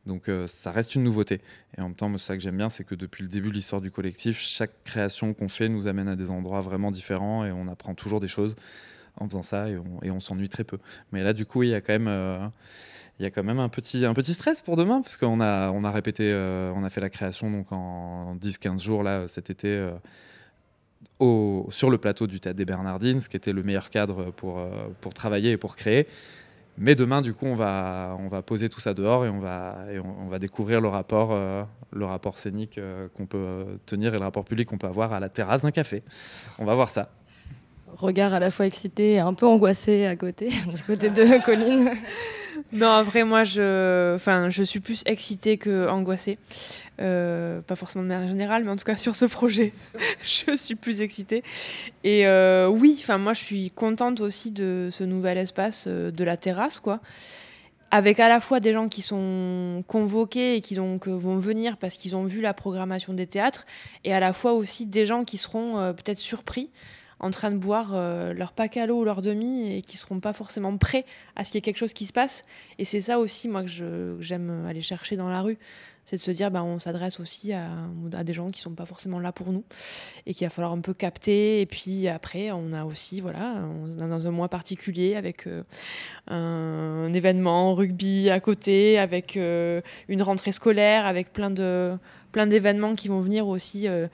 Donc 0.07 0.31
ça 0.47 0.73
reste 0.73 0.95
une 0.95 1.03
nouveauté. 1.03 1.43
Et 1.77 1.83
en 1.83 1.89
même 1.89 1.95
temps, 1.95 2.17
ça 2.17 2.35
que 2.35 2.43
j'aime 2.43 2.57
bien, 2.57 2.71
c'est 2.71 2.83
que 2.83 2.95
depuis 2.95 3.23
le 3.23 3.29
début 3.29 3.51
de 3.51 3.55
l'histoire 3.55 3.83
du 3.83 3.91
collectif, 3.91 4.41
chaque 4.41 4.83
création 4.83 5.35
qu'on 5.35 5.49
fait 5.49 5.69
nous 5.69 5.87
amène 5.87 6.09
à 6.09 6.17
des 6.17 6.31
endroits 6.31 6.63
vraiment 6.63 6.91
différents 6.91 7.45
et 7.45 7.53
on 7.53 7.69
apprend 7.69 7.95
toujours 7.95 8.19
des 8.19 8.27
choses 8.27 8.57
en 9.21 9.27
faisant 9.29 9.43
ça 9.43 9.69
et 9.69 10.11
on, 10.11 10.21
s'ennuie 10.21 10.49
très 10.49 10.65
peu. 10.65 10.79
Mais 11.13 11.23
là, 11.23 11.33
du 11.33 11.47
coup, 11.47 11.63
il 11.63 11.71
y 11.71 11.75
a 11.75 11.81
quand 11.81 11.99
même 11.99 12.51
même 13.43 13.61
un 13.61 13.69
petit, 13.69 14.35
stress 14.35 14.63
pour 14.63 14.77
demain, 14.77 15.01
parce 15.01 15.17
qu'on 15.17 15.41
a, 15.41 15.91
répété, 15.91 16.33
on 16.75 16.85
a 16.85 16.91
fait 16.91 17.01
la 17.01 17.11
création 17.11 17.51
donc 17.51 17.73
en 17.73 18.37
10-15 18.37 18.83
jours 18.83 19.03
là, 19.03 19.29
cet 19.29 19.51
été 19.51 19.91
au, 21.19 21.67
sur 21.71 21.91
le 21.91 21.99
plateau 21.99 22.27
du 22.27 22.41
Théâtre 22.41 22.57
des 22.57 22.65
Bernardines, 22.65 23.21
ce 23.21 23.29
qui 23.29 23.37
était 23.37 23.53
le 23.53 23.63
meilleur 23.63 23.91
cadre 23.91 24.31
pour, 24.33 24.59
euh, 24.59 24.89
travailler 25.15 25.53
et 25.53 25.57
pour 25.57 25.77
créer. 25.77 26.07
Mais 26.81 26.95
demain, 26.95 27.23
du 27.23 27.35
coup, 27.35 27.47
on 27.47 27.57
va, 27.57 28.17
poser 28.47 28.69
tout 28.69 28.79
ça 28.79 28.95
dehors 28.95 29.25
et 29.25 29.29
on 29.29 29.41
va, 29.41 30.39
découvrir 30.39 30.81
le 30.81 30.89
rapport, 30.89 31.31
euh, 31.33 31.65
scénique 32.37 32.79
euh, 32.79 33.09
qu'on 33.15 33.27
peut 33.27 33.65
tenir 33.85 34.15
et 34.15 34.19
le 34.19 34.25
rapport 34.25 34.45
public 34.45 34.69
qu'on 34.69 34.79
peut 34.79 34.87
avoir 34.87 35.13
à 35.13 35.19
la 35.19 35.29
terrasse 35.29 35.63
d'un 35.63 35.73
café. 35.73 36.05
On 36.59 36.65
va 36.65 36.75
voir 36.77 36.91
ça. 36.91 37.11
Regard 37.97 38.35
à 38.35 38.41
la 38.41 38.51
fois 38.51 38.67
excité 38.67 39.15
et 39.15 39.19
un 39.19 39.35
peu 39.35 39.47
angoissé 39.47 40.07
à 40.07 40.17
côté, 40.17 40.49
du 40.75 40.83
côté 40.83 41.11
de 41.11 41.43
Colline. 41.45 41.91
Non, 42.73 43.03
vrai, 43.03 43.25
moi, 43.25 43.45
je, 43.45 44.15
enfin, 44.15 44.51
je 44.51 44.63
suis 44.63 44.81
plus 44.81 45.03
excitée 45.07 45.59
que 45.59 45.89
angoissée. 45.89 46.39
Euh, 47.01 47.61
pas 47.61 47.77
forcément 47.77 48.03
de 48.03 48.09
manière 48.09 48.29
générale, 48.29 48.65
mais 48.65 48.73
en 48.73 48.77
tout 48.77 48.85
cas 48.85 48.97
sur 48.97 49.15
ce 49.15 49.25
projet, 49.25 49.73
je 50.23 50.57
suis 50.57 50.75
plus 50.75 51.01
excitée. 51.01 51.45
Et 52.03 52.27
euh, 52.27 52.67
oui, 52.67 52.97
enfin 52.99 53.19
moi 53.19 53.35
je 53.35 53.41
suis 53.41 53.71
contente 53.71 54.21
aussi 54.21 54.51
de 54.51 54.89
ce 54.91 55.05
nouvel 55.05 55.39
espace 55.39 55.85
euh, 55.87 56.11
de 56.11 56.25
la 56.25 56.37
terrasse, 56.37 56.81
quoi. 56.81 57.01
Avec 57.91 58.21
à 58.21 58.29
la 58.29 58.41
fois 58.41 58.61
des 58.61 58.73
gens 58.73 58.89
qui 58.89 59.01
sont 59.01 59.83
convoqués 59.87 60.57
et 60.57 60.61
qui 60.61 60.75
donc 60.75 61.09
vont 61.09 61.37
venir 61.37 61.79
parce 61.79 61.97
qu'ils 61.97 62.17
ont 62.17 62.25
vu 62.25 62.43
la 62.43 62.53
programmation 62.53 63.15
des 63.15 63.27
théâtres, 63.27 63.65
et 64.05 64.13
à 64.13 64.21
la 64.21 64.33
fois 64.33 64.53
aussi 64.53 64.85
des 64.85 65.07
gens 65.07 65.25
qui 65.25 65.39
seront 65.39 65.95
peut-être 65.95 66.19
surpris 66.19 66.69
en 67.21 67.31
train 67.31 67.51
de 67.51 67.57
boire 67.57 67.93
leur 68.33 68.53
pack 68.53 68.77
à 68.77 68.87
l'eau 68.87 69.01
ou 69.01 69.05
leur 69.05 69.23
demi 69.23 69.73
et 69.77 69.83
qui 69.83 69.97
seront 69.97 70.21
pas 70.21 70.33
forcément 70.33 70.77
prêts 70.77 71.05
à 71.37 71.45
ce 71.45 71.51
qu'il 71.51 71.57
y 71.57 71.59
ait 71.59 71.63
quelque 71.63 71.79
chose 71.79 71.93
qui 71.93 72.07
se 72.07 72.13
passe. 72.13 72.45
Et 72.79 72.85
c'est 72.85 73.01
ça 73.01 73.19
aussi, 73.19 73.49
moi, 73.49 73.65
que 73.65 74.17
j'aime 74.21 74.67
aller 74.67 74.81
chercher 74.81 75.17
dans 75.17 75.29
la 75.29 75.43
rue 75.43 75.59
c'est 76.09 76.17
de 76.17 76.23
se 76.23 76.31
dire 76.31 76.51
ben, 76.51 76.63
on 76.63 76.79
s'adresse 76.79 77.21
aussi 77.21 77.53
à, 77.53 77.69
des 78.25 78.33
gens 78.33 78.51
qui 78.51 78.63
sont 78.63 78.71
pas 78.71 78.87
forcément 78.87 79.21
là 79.21 79.31
pour 79.31 79.53
nous 79.53 79.63
et 80.25 80.33
qu'il 80.33 80.47
va 80.47 80.51
falloir 80.51 80.73
un 80.73 80.81
peu 80.81 80.95
capter 80.95 81.61
et 81.61 81.67
puis 81.67 82.09
après 82.09 82.51
on 82.51 82.73
a 82.73 82.87
aussi 82.87 83.21
voilà 83.21 83.57
on 83.85 83.93
est 83.93 84.09
dans 84.09 84.27
un 84.27 84.31
mois 84.31 84.49
particulier 84.49 85.17
avec 85.17 85.47
euh, 85.47 85.65
un, 86.29 87.13
événement 87.13 87.75
rugby 87.75 88.31
à 88.31 88.41
côté 88.41 88.99
avec 88.99 89.37
euh, 89.37 89.83
une 90.09 90.23
rentrée 90.23 90.53
scolaire 90.53 91.05
avec 91.05 91.31
plein 91.31 91.53
plein 92.33 92.47
d'événements 92.47 92.95
qui 92.95 93.09
vont 93.09 93.21
venir 93.21 93.47
aussi 93.47 93.87
euh, 93.87 94.09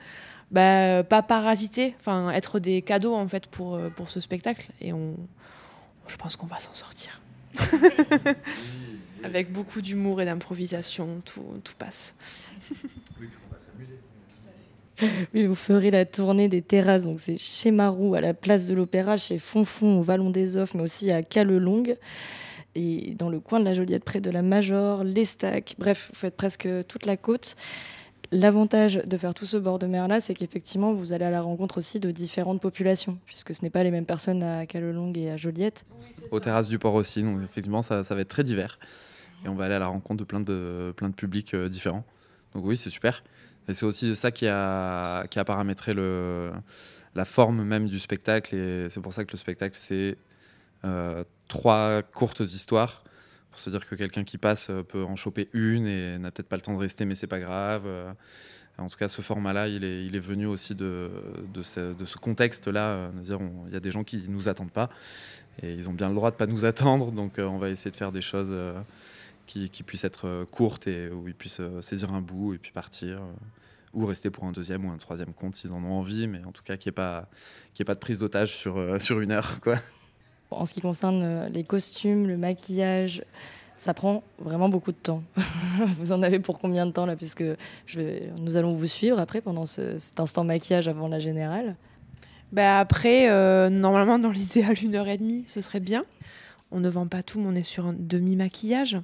bah, 0.55 1.03
pas 1.03 1.21
parasiter 1.21 1.93
enfin 1.99 2.31
être 2.31 2.59
des 2.59 2.81
cadeaux 2.81 3.13
en 3.13 3.27
fait 3.27 3.45
pour 3.45 3.79
pour 3.95 4.09
ce 4.09 4.19
spectacle 4.19 4.69
et 4.81 4.93
on 4.93 5.15
je 6.07 6.15
pense 6.15 6.35
qu'on 6.35 6.47
va 6.47 6.59
s'en 6.59 6.73
sortir 6.73 7.21
Avec 9.23 9.51
beaucoup 9.51 9.81
d'humour 9.81 10.21
et 10.21 10.25
d'improvisation, 10.25 11.21
tout, 11.25 11.43
tout 11.63 11.73
passe. 11.77 12.13
Oui, 13.19 13.27
on 13.49 13.53
va 13.53 13.59
s'amuser. 13.59 13.95
Oui, 15.33 15.45
vous 15.45 15.55
ferez 15.55 15.91
la 15.91 16.05
tournée 16.05 16.47
des 16.47 16.61
terrasses, 16.61 17.03
donc 17.03 17.19
c'est 17.19 17.37
chez 17.37 17.71
Marou, 17.71 18.15
à 18.15 18.21
la 18.21 18.33
place 18.33 18.65
de 18.65 18.73
l'Opéra, 18.73 19.17
chez 19.17 19.39
Fonfon, 19.39 19.99
au 19.99 20.03
Vallon 20.03 20.29
des 20.29 20.57
Offres, 20.57 20.77
mais 20.77 20.83
aussi 20.83 21.11
à 21.11 21.21
Calelongue, 21.21 21.97
et 22.75 23.15
dans 23.15 23.29
le 23.29 23.39
coin 23.39 23.59
de 23.59 23.65
la 23.65 23.73
Joliette, 23.73 24.05
près 24.05 24.21
de 24.21 24.29
la 24.29 24.41
Major, 24.41 25.03
l'Estac, 25.03 25.75
bref, 25.79 26.09
vous 26.13 26.19
faites 26.19 26.37
presque 26.37 26.67
toute 26.87 27.05
la 27.05 27.17
côte. 27.17 27.55
L'avantage 28.31 28.95
de 28.95 29.17
faire 29.17 29.33
tout 29.33 29.45
ce 29.45 29.57
bord 29.57 29.79
de 29.79 29.87
mer-là, 29.87 30.19
c'est 30.19 30.33
qu'effectivement, 30.33 30.93
vous 30.93 31.13
allez 31.13 31.25
à 31.25 31.29
la 31.29 31.41
rencontre 31.41 31.77
aussi 31.77 31.99
de 31.99 32.11
différentes 32.11 32.61
populations, 32.61 33.17
puisque 33.25 33.53
ce 33.53 33.61
n'est 33.61 33.69
pas 33.69 33.83
les 33.83 33.91
mêmes 33.91 34.05
personnes 34.05 34.43
à 34.43 34.65
Calelongue 34.65 35.17
et 35.17 35.31
à 35.31 35.37
Joliette. 35.37 35.85
Aux 36.31 36.39
terrasses 36.39 36.69
du 36.69 36.79
port 36.79 36.95
aussi, 36.95 37.23
donc 37.23 37.41
effectivement, 37.43 37.81
ça, 37.81 38.01
va 38.01 38.21
être 38.21 38.29
très 38.29 38.43
divers 38.43 38.79
et 39.43 39.49
on 39.49 39.55
va 39.55 39.65
aller 39.65 39.75
à 39.75 39.79
la 39.79 39.87
rencontre 39.87 40.19
de 40.19 40.23
plein 40.23 40.39
de, 40.39 40.93
plein 40.95 41.09
de 41.09 41.13
publics 41.13 41.53
euh, 41.53 41.69
différents. 41.69 42.03
Donc 42.53 42.65
oui, 42.65 42.77
c'est 42.77 42.89
super. 42.89 43.23
Et 43.67 43.73
c'est 43.73 43.85
aussi 43.85 44.15
ça 44.15 44.31
qui 44.31 44.47
a, 44.47 45.27
qui 45.27 45.39
a 45.39 45.45
paramétré 45.45 45.93
la 45.93 47.25
forme 47.25 47.63
même 47.63 47.87
du 47.87 47.99
spectacle. 47.99 48.55
Et 48.55 48.89
c'est 48.89 49.01
pour 49.01 49.13
ça 49.13 49.25
que 49.25 49.31
le 49.31 49.37
spectacle, 49.37 49.75
c'est 49.77 50.17
euh, 50.83 51.23
trois 51.47 52.01
courtes 52.01 52.41
histoires. 52.41 53.03
Se 53.55 53.69
dire 53.69 53.87
que 53.87 53.95
quelqu'un 53.95 54.23
qui 54.23 54.37
passe 54.37 54.69
euh, 54.69 54.83
peut 54.83 55.03
en 55.03 55.15
choper 55.15 55.49
une 55.53 55.87
et 55.87 56.17
n'a 56.17 56.31
peut-être 56.31 56.49
pas 56.49 56.55
le 56.55 56.61
temps 56.61 56.73
de 56.73 56.79
rester, 56.79 57.05
mais 57.05 57.15
c'est 57.15 57.27
pas 57.27 57.39
grave. 57.39 57.87
En 58.77 58.89
tout 58.89 58.97
cas, 58.97 59.07
ce 59.07 59.21
format-là, 59.21 59.69
il 59.69 59.85
est, 59.85 60.05
il 60.05 60.15
est 60.15 60.19
venu 60.19 60.45
aussi 60.47 60.75
de, 60.75 61.09
de 61.53 61.63
ce, 61.63 62.17
contexte-là. 62.17 63.09
Il 63.23 63.73
y 63.73 63.75
a 63.75 63.79
des 63.79 63.91
gens 63.91 64.03
qui 64.03 64.17
ne 64.17 64.27
nous 64.27 64.49
attendent 64.49 64.71
pas 64.71 64.89
et 65.63 65.73
ils 65.73 65.87
ont 65.87 65.93
bien 65.93 66.09
le 66.09 66.15
droit 66.15 66.29
de 66.29 66.35
ne 66.35 66.39
pas 66.39 66.47
nous 66.47 66.65
attendre. 66.65 67.13
Donc, 67.13 67.35
on 67.37 67.57
va 67.57 67.69
essayer 67.69 67.91
de 67.91 67.95
faire 67.95 68.11
des 68.11 68.21
choses 68.21 68.53
qui, 69.45 69.83
puisse 69.83 70.03
être 70.03 70.27
euh, 70.27 70.45
courte 70.45 70.87
et 70.87 71.09
où 71.09 71.27
ils 71.27 71.35
puissent 71.35 71.59
euh, 71.59 71.81
saisir 71.81 72.13
un 72.13 72.21
bout 72.21 72.53
et 72.53 72.57
puis 72.57 72.71
partir 72.71 73.21
euh, 73.21 73.31
ou 73.93 74.05
rester 74.05 74.29
pour 74.29 74.45
un 74.45 74.51
deuxième 74.51 74.85
ou 74.85 74.91
un 74.91 74.97
troisième 74.97 75.33
compte 75.33 75.55
s'ils 75.55 75.71
en 75.71 75.83
ont 75.83 75.93
envie, 75.93 76.27
mais 76.27 76.43
en 76.45 76.51
tout 76.51 76.63
cas 76.63 76.77
qu'il 76.77 76.89
n'y 76.89 76.93
ait, 76.93 76.95
pas, 76.95 77.29
ait 77.79 77.83
pas 77.83 77.93
de 77.93 77.99
prise 77.99 78.19
d'otage 78.19 78.53
sur, 78.53 79.01
sur 79.01 79.21
une 79.21 79.31
heure. 79.31 79.61
Quoi. 79.61 79.77
En 80.51 80.65
ce 80.65 80.73
qui 80.73 80.81
concerne 80.81 81.47
les 81.47 81.63
costumes, 81.63 82.27
le 82.27 82.37
maquillage, 82.37 83.23
ça 83.77 83.93
prend 83.93 84.23
vraiment 84.39 84.69
beaucoup 84.69 84.91
de 84.91 84.97
temps. 84.97 85.23
vous 85.97 86.11
en 86.11 86.21
avez 86.21 86.39
pour 86.39 86.59
combien 86.59 86.85
de 86.85 86.91
temps 86.91 87.05
là? 87.05 87.15
Puisque 87.15 87.43
nous 88.41 88.57
allons 88.57 88.73
vous 88.73 88.85
suivre 88.85 89.19
après 89.19 89.41
pendant 89.41 89.65
cet 89.65 90.19
instant 90.19 90.43
maquillage 90.43 90.87
avant 90.87 91.07
la 91.07 91.19
générale. 91.19 91.75
Bah 92.51 92.79
après, 92.79 93.27
normalement 93.69 94.19
dans 94.19 94.31
l'idéal 94.31 94.75
une 94.81 94.95
heure 94.95 95.07
et 95.07 95.17
demie, 95.17 95.43
ce 95.47 95.61
serait 95.61 95.79
bien. 95.81 96.05
On 96.71 96.79
ne 96.79 96.89
vend 96.89 97.07
pas 97.07 97.23
tout, 97.23 97.39
mais 97.39 97.47
on 97.47 97.55
est 97.55 97.63
sur 97.63 97.85
un 97.85 97.95
demi-maquillage 97.97 98.99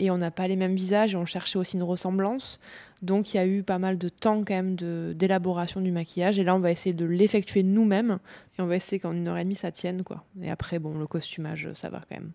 et 0.00 0.10
on 0.10 0.18
n'a 0.18 0.30
pas 0.30 0.48
les 0.48 0.56
mêmes 0.56 0.74
visages 0.74 1.14
et 1.14 1.16
on 1.16 1.26
cherchait 1.26 1.58
aussi 1.58 1.76
une 1.76 1.82
ressemblance. 1.82 2.58
Donc 3.02 3.32
il 3.32 3.36
y 3.36 3.40
a 3.40 3.46
eu 3.46 3.62
pas 3.62 3.78
mal 3.78 3.98
de 3.98 4.08
temps 4.08 4.42
quand 4.44 4.54
même 4.54 4.74
d'élaboration 5.14 5.80
du 5.80 5.92
maquillage 5.92 6.38
et 6.38 6.44
là 6.44 6.54
on 6.54 6.58
va 6.58 6.70
essayer 6.70 6.94
de 6.94 7.04
l'effectuer 7.04 7.62
nous-mêmes 7.62 8.18
et 8.58 8.62
on 8.62 8.66
va 8.66 8.76
essayer 8.76 8.98
qu'en 8.98 9.12
une 9.12 9.28
heure 9.28 9.38
et 9.38 9.44
demie 9.44 9.54
ça 9.54 9.70
tienne 9.70 10.02
quoi. 10.02 10.24
Et 10.42 10.50
après 10.50 10.78
bon 10.78 10.98
le 10.98 11.06
costumage 11.06 11.70
ça 11.74 11.88
va 11.90 12.00
quand 12.08 12.16
même. 12.16 12.32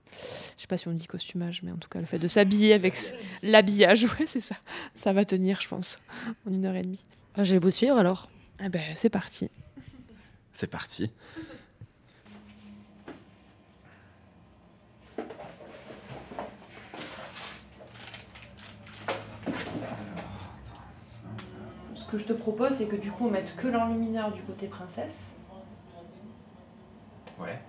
Je 0.56 0.62
sais 0.62 0.68
pas 0.68 0.78
si 0.78 0.88
on 0.88 0.92
dit 0.92 1.08
costumage 1.08 1.62
mais 1.64 1.72
en 1.72 1.78
tout 1.78 1.90
cas 1.90 2.00
le 2.00 2.06
fait 2.06 2.20
de 2.20 2.28
s'habiller 2.28 2.74
avec 2.74 2.96
l'habillage 3.44 4.06
ouais 4.06 4.26
c'est 4.26 4.42
ça. 4.42 4.56
Ça 4.94 5.12
va 5.12 5.26
tenir 5.26 5.60
je 5.62 5.68
pense 5.68 6.00
en 6.48 6.54
une 6.54 6.66
heure 6.66 6.76
et 6.76 6.84
demie. 6.84 7.04
Ah, 7.36 7.44
je 7.44 7.54
vais 7.54 7.60
vous 7.60 7.72
suivre 7.72 7.98
alors. 7.98 8.30
Ah 8.60 8.70
ben 8.70 8.82
c'est 8.96 9.10
parti. 9.10 9.50
C'est 10.54 10.70
parti. 10.70 11.12
Ce 22.06 22.12
que 22.12 22.18
je 22.20 22.26
te 22.26 22.34
propose, 22.34 22.74
c'est 22.74 22.86
que 22.88 22.96
du 22.96 23.12
coup, 23.12 23.26
on 23.28 23.32
mette 23.32 23.56
que 23.56 23.68
l'enlumineur 23.68 24.32
du 24.32 24.42
côté 24.44 24.68
princesse. 24.68 25.34
Ouais. 27.40 27.60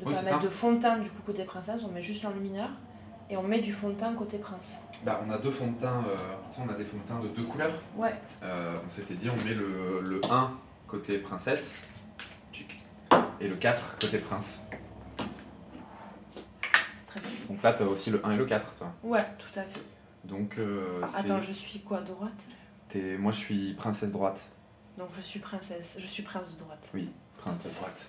De 0.00 0.06
Oui, 0.06 0.14
pas 0.14 0.22
mettre 0.22 0.38
ça. 0.40 0.44
de 0.44 0.48
fond 0.48 0.72
de 0.72 0.80
teint 0.80 0.98
du 0.98 1.10
coup 1.10 1.22
côté 1.24 1.44
princesse, 1.44 1.82
on 1.84 1.88
met 1.92 2.02
juste 2.02 2.22
l'enlumineur. 2.22 2.70
Et 3.28 3.36
on 3.36 3.42
met 3.42 3.60
du 3.60 3.72
fond 3.72 3.88
de 3.90 3.94
teint 3.94 4.14
côté 4.14 4.38
prince. 4.38 4.76
Bah, 5.04 5.20
on 5.26 5.30
a 5.30 5.38
deux 5.38 5.50
fonds 5.50 5.66
de 5.72 5.80
teint, 5.80 6.04
euh, 6.08 6.16
tu 6.48 6.56
sais, 6.56 6.62
on 6.66 6.70
a 6.72 6.74
des 6.76 6.84
fonds 6.84 6.96
de 6.98 7.02
teint 7.02 7.20
de 7.20 7.28
deux 7.28 7.42
couleurs. 7.42 7.72
Ouais. 7.96 8.14
Euh, 8.42 8.76
on 8.84 8.88
s'était 8.88 9.14
dit, 9.14 9.28
on 9.28 9.36
met 9.44 9.52
le, 9.54 10.00
le 10.00 10.20
1 10.30 10.52
côté 10.86 11.18
princesse 11.18 11.82
et 13.40 13.48
le 13.48 13.56
4 13.56 13.98
côté 14.00 14.18
prince. 14.18 14.60
Très 17.06 17.20
bien. 17.20 17.28
Donc 17.50 17.62
là, 17.62 17.74
tu 17.74 17.82
as 17.82 17.86
aussi 17.86 18.10
le 18.10 18.24
1 18.24 18.30
et 18.32 18.36
le 18.36 18.44
4, 18.46 18.74
toi. 18.76 18.92
Ouais, 19.02 19.24
tout 19.38 19.58
à 19.58 19.62
fait. 19.64 19.80
Donc, 20.24 20.56
euh, 20.58 21.02
Attends, 21.14 21.42
je 21.42 21.52
suis 21.52 21.80
quoi, 21.80 22.00
droite? 22.00 22.32
T'es- 22.96 23.16
moi, 23.18 23.32
je 23.32 23.38
suis 23.38 23.74
princesse 23.74 24.12
droite. 24.12 24.40
Donc 24.98 25.08
je 25.16 25.20
suis 25.20 25.40
princesse, 25.40 25.98
je 26.00 26.06
suis 26.06 26.22
prince 26.22 26.54
de 26.54 26.58
droite. 26.60 26.88
Oui, 26.94 27.10
prince 27.36 27.62
de 27.62 27.68
droite. 27.70 28.06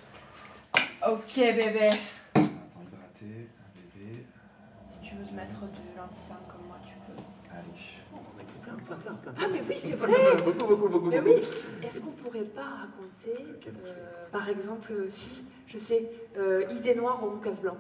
Ok 1.06 1.36
bébé. 1.36 1.88
Attends, 2.34 2.47
hydraté, 2.82 3.50
bébé. 3.76 4.26
Si 4.89 5.00
tu 5.02 5.15
veux 5.15 5.26
te 5.26 5.34
mettre 5.34 5.60
de 5.62 5.97
l'anti 5.97 6.21
comme 6.47 6.67
moi, 6.67 6.78
tu 6.86 6.93
peux. 7.06 7.21
Allez. 7.52 7.97
Ah, 9.38 9.47
mais 9.52 9.62
oui, 9.67 9.76
c'est 9.78 9.91
vrai 9.95 10.36
Beaucoup, 10.45 10.65
beaucoup, 10.67 10.89
beaucoup, 10.89 11.10
Mais 11.10 11.19
oui 11.19 11.41
Est-ce 11.84 12.00
qu'on 12.00 12.12
pourrait 12.12 12.41
pas 12.43 12.63
raconter, 12.63 13.45
euh, 13.86 14.30
par 14.32 14.47
exemple, 14.50 14.91
euh, 14.91 15.08
si, 15.10 15.43
je 15.67 15.78
sais, 15.78 16.10
euh, 16.38 16.65
idée 16.71 16.95
noire 16.95 17.23
au 17.23 17.38
casse 17.38 17.60
blanc? 17.62 17.78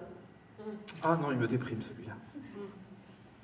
Ah 1.03 1.17
non, 1.21 1.31
il 1.31 1.37
me 1.37 1.47
déprime 1.47 1.81
celui-là. 1.81 2.13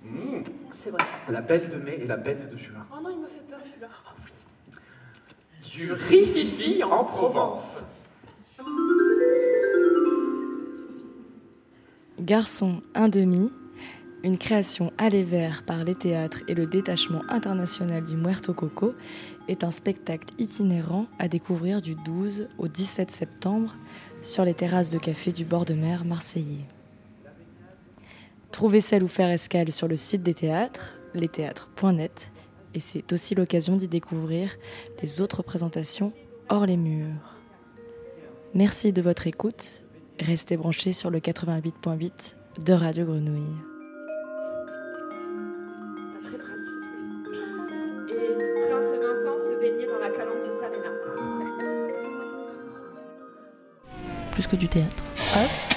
Mmh. 0.03 0.43
C'est 0.83 0.89
vrai. 0.89 1.03
La 1.29 1.41
belle 1.41 1.69
de 1.69 1.77
mai 1.77 1.99
et 2.01 2.07
la 2.07 2.17
bête 2.17 2.51
de 2.51 2.57
juin. 2.57 2.85
Oh 2.91 3.01
non, 3.01 3.09
il 3.09 3.19
me 3.21 3.27
fait 3.27 3.47
peur 3.49 3.59
celui-là. 3.63 3.87
Oh 4.05 4.15
oui. 4.23 4.31
Du 5.71 5.91
rififi 5.93 6.83
en 6.83 7.05
Provence. 7.05 7.81
Garçon 12.19 12.81
un 12.95 13.09
demi, 13.09 13.51
une 14.23 14.37
création 14.37 14.91
aller 14.97 15.23
vert 15.23 15.63
par 15.65 15.83
les 15.83 15.95
théâtres 15.95 16.43
et 16.47 16.53
le 16.53 16.65
détachement 16.65 17.21
international 17.27 18.05
du 18.05 18.15
Muerto 18.15 18.53
Coco, 18.53 18.93
est 19.47 19.63
un 19.63 19.71
spectacle 19.71 20.33
itinérant 20.37 21.07
à 21.19 21.27
découvrir 21.27 21.81
du 21.81 21.95
12 21.95 22.49
au 22.57 22.67
17 22.67 23.11
septembre 23.11 23.75
sur 24.21 24.45
les 24.45 24.53
terrasses 24.53 24.91
de 24.91 24.99
café 24.99 25.31
du 25.31 25.43
bord 25.43 25.65
de 25.65 25.73
mer 25.73 26.05
marseillais. 26.05 26.65
Trouvez 28.53 28.81
celle 28.81 29.03
ou 29.03 29.07
faire 29.07 29.29
escale 29.29 29.71
sur 29.71 29.87
le 29.87 29.95
site 29.95 30.21
des 30.21 30.35
théâtres, 30.35 30.93
lesthéâtres.net, 31.15 32.31
et 32.75 32.79
c'est 32.79 33.11
aussi 33.11 33.33
l'occasion 33.33 33.75
d'y 33.75 33.87
découvrir 33.87 34.55
les 35.01 35.21
autres 35.21 35.41
présentations 35.41 36.13
hors 36.49 36.67
les 36.67 36.77
murs. 36.77 37.35
Merci 38.53 38.93
de 38.93 39.01
votre 39.01 39.25
écoute. 39.25 39.83
Restez 40.19 40.55
branchés 40.55 40.93
sur 40.93 41.09
le 41.09 41.19
88.8 41.19 42.35
de 42.63 42.73
Radio 42.73 43.05
Grenouille. 43.05 43.41
Pas 46.13 46.19
très 46.29 46.37
pratique. 46.37 46.69
Et 48.11 48.69
Prince 48.69 48.85
Vincent 48.85 49.37
se 49.39 49.59
baignait 49.59 49.87
dans 49.87 49.97
la 49.97 50.11
calandre 50.11 50.45
de 50.47 50.53
Salena. 50.53 50.91
Plus 54.31 54.45
que 54.45 54.55
du 54.55 54.67
théâtre. 54.67 55.03
Off, 55.35 55.72